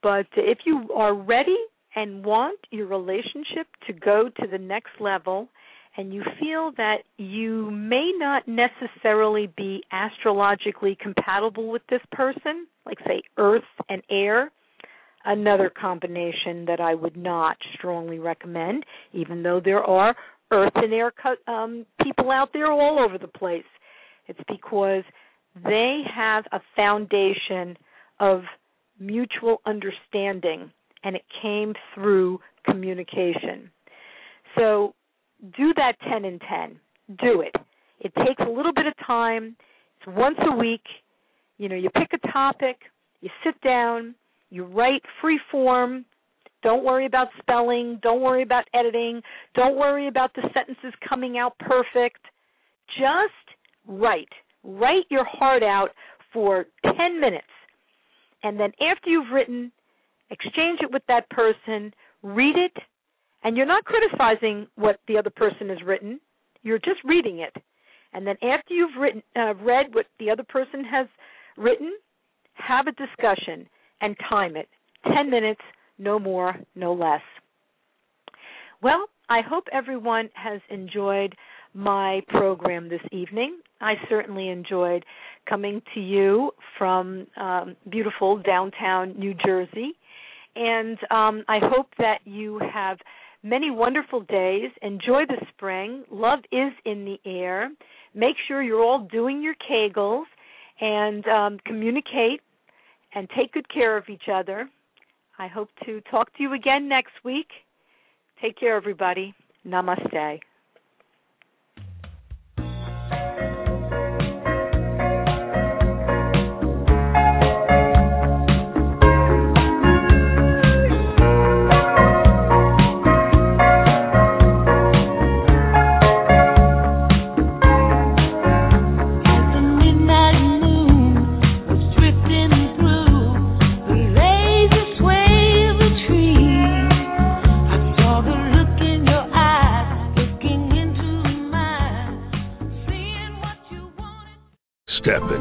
But 0.02 0.28
if 0.36 0.60
you 0.66 0.90
are 0.96 1.14
ready 1.14 1.58
and 1.96 2.24
want 2.24 2.60
your 2.72 2.88
relationship 2.88 3.68
to 3.88 3.94
go 3.94 4.30
to 4.40 4.48
the 4.48 4.58
next 4.58 4.92
level, 5.00 5.50
and 5.98 6.14
you 6.14 6.24
feel 6.40 6.72
that 6.78 7.00
you 7.18 7.70
may 7.72 8.12
not 8.16 8.44
necessarily 8.48 9.52
be 9.58 9.84
astrologically 9.92 10.98
compatible 11.02 11.70
with 11.70 11.82
this 11.90 12.02
person, 12.12 12.68
like 12.86 13.00
say 13.06 13.22
earth 13.38 13.64
and 13.90 14.02
air, 14.10 14.52
another 15.26 15.70
combination 15.70 16.66
that 16.66 16.80
I 16.80 16.94
would 16.94 17.18
not 17.18 17.58
strongly 17.74 18.20
recommend, 18.20 18.86
even 19.14 19.44
though 19.44 19.60
there 19.64 19.84
are 19.84 20.16
earth 20.52 20.72
and 20.76 20.94
air 20.94 21.12
um, 21.48 21.86
people 22.02 22.32
out 22.32 22.50
there 22.54 22.72
all 22.72 23.00
over 23.04 23.18
the 23.18 23.28
place. 23.28 23.64
It's 24.28 24.40
because 24.48 25.04
they 25.64 26.02
have 26.16 26.46
a 26.52 26.62
foundation 26.76 27.76
of 28.20 28.44
mutual 29.00 29.62
understanding 29.66 30.72
and 31.04 31.16
it 31.16 31.24
came 31.42 31.74
through 31.94 32.40
communication. 32.66 33.70
So 34.58 34.94
do 35.56 35.74
that 35.76 35.94
10 36.10 36.26
and 36.26 36.42
10. 36.42 36.80
Do 37.22 37.42
it. 37.42 37.56
It 38.00 38.14
takes 38.16 38.42
a 38.42 38.50
little 38.50 38.74
bit 38.74 38.86
of 38.86 38.94
time. 39.06 39.56
It's 39.98 40.16
once 40.16 40.38
a 40.40 40.56
week. 40.56 40.84
You 41.58 41.70
know, 41.70 41.76
you 41.76 41.90
pick 41.90 42.10
a 42.14 42.32
topic, 42.32 42.78
you 43.22 43.30
sit 43.44 43.60
down, 43.62 44.16
you 44.50 44.64
write 44.64 45.02
free 45.22 45.40
form. 45.52 46.06
Don't 46.62 46.84
worry 46.84 47.06
about 47.06 47.28
spelling, 47.40 48.00
don't 48.02 48.22
worry 48.22 48.44
about 48.44 48.66
editing, 48.74 49.22
don't 49.56 49.78
worry 49.78 50.08
about 50.08 50.34
the 50.36 50.42
sentences 50.54 50.94
coming 51.08 51.38
out 51.38 51.58
perfect. 51.60 52.20
Just 52.98 53.58
write. 53.88 54.30
Write 54.64 55.06
your 55.10 55.24
heart 55.26 55.64
out 55.64 55.90
for 56.34 56.66
10 56.98 57.20
minutes 57.20 57.48
and 58.44 58.60
then 58.60 58.72
after 58.82 59.10
you've 59.10 59.32
written, 59.34 59.72
exchange 60.30 60.80
it 60.82 60.92
with 60.92 61.04
that 61.08 61.30
person, 61.30 61.94
read 62.24 62.56
it, 62.58 62.76
and 63.44 63.56
you're 63.56 63.66
not 63.66 63.86
criticizing 63.86 64.68
what 64.76 65.00
the 65.08 65.18
other 65.18 65.30
person 65.30 65.70
has 65.70 65.80
written. 65.86 66.20
You're 66.62 66.80
just 66.80 67.00
reading 67.06 67.40
it. 67.40 67.56
And 68.14 68.26
then 68.26 68.36
after 68.42 68.74
you've 68.74 68.98
written 69.00 69.22
uh, 69.36 69.54
read 69.56 69.94
what 69.94 70.08
the 70.20 70.30
other 70.30 70.44
person 70.44 70.84
has 70.84 71.08
written, 71.58 71.94
have 72.56 72.88
a 72.88 72.92
discussion 72.92 73.68
and 74.02 74.16
time 74.30 74.56
it. 74.56 74.68
10 75.14 75.30
minutes, 75.30 75.62
no 75.98 76.20
more, 76.20 76.56
no 76.76 76.94
less. 76.94 77.22
Well, 78.82 79.08
I 79.30 79.42
hope 79.48 79.66
everyone 79.72 80.30
has 80.34 80.62
enjoyed 80.70 81.36
my 81.74 82.22
program 82.30 82.90
this 82.90 83.02
evening. 83.12 83.60
I 83.82 83.96
certainly 84.10 84.50
enjoyed 84.50 85.06
coming 85.48 85.82
to 85.94 86.00
you 86.00 86.52
from 86.78 87.28
um, 87.38 87.76
beautiful 87.90 88.38
downtown 88.38 89.18
New 89.18 89.34
Jersey. 89.34 89.94
And 90.56 90.98
um, 91.12 91.44
I 91.48 91.60
hope 91.62 91.88
that 91.98 92.20
you 92.26 92.60
have 92.74 92.98
many 93.44 93.72
wonderful 93.72 94.22
days. 94.22 94.72
Enjoy 94.82 95.26
the 95.28 95.46
spring. 95.56 96.04
Love 96.12 96.40
is 96.52 96.72
in 96.86 97.06
the 97.06 97.18
air. 97.30 97.70
Make 98.14 98.36
sure 98.48 98.62
you're 98.62 98.84
all 98.84 99.08
doing 99.12 99.42
your 99.42 99.56
kegels 99.56 100.26
and 100.82 101.26
um, 101.28 101.60
communicate 101.66 102.42
and 103.14 103.30
take 103.38 103.54
good 103.54 103.72
care 103.74 103.98
of 103.98 104.06
each 104.10 104.30
other. 104.32 104.70
I 105.38 105.48
hope 105.48 105.70
to 105.86 106.02
talk 106.12 106.36
to 106.36 106.44
you 106.44 106.54
again 106.54 106.90
next 106.90 107.14
week. 107.24 107.48
Take 108.42 108.60
care, 108.60 108.76
everybody. 108.76 109.34
Namaste. 109.66 110.40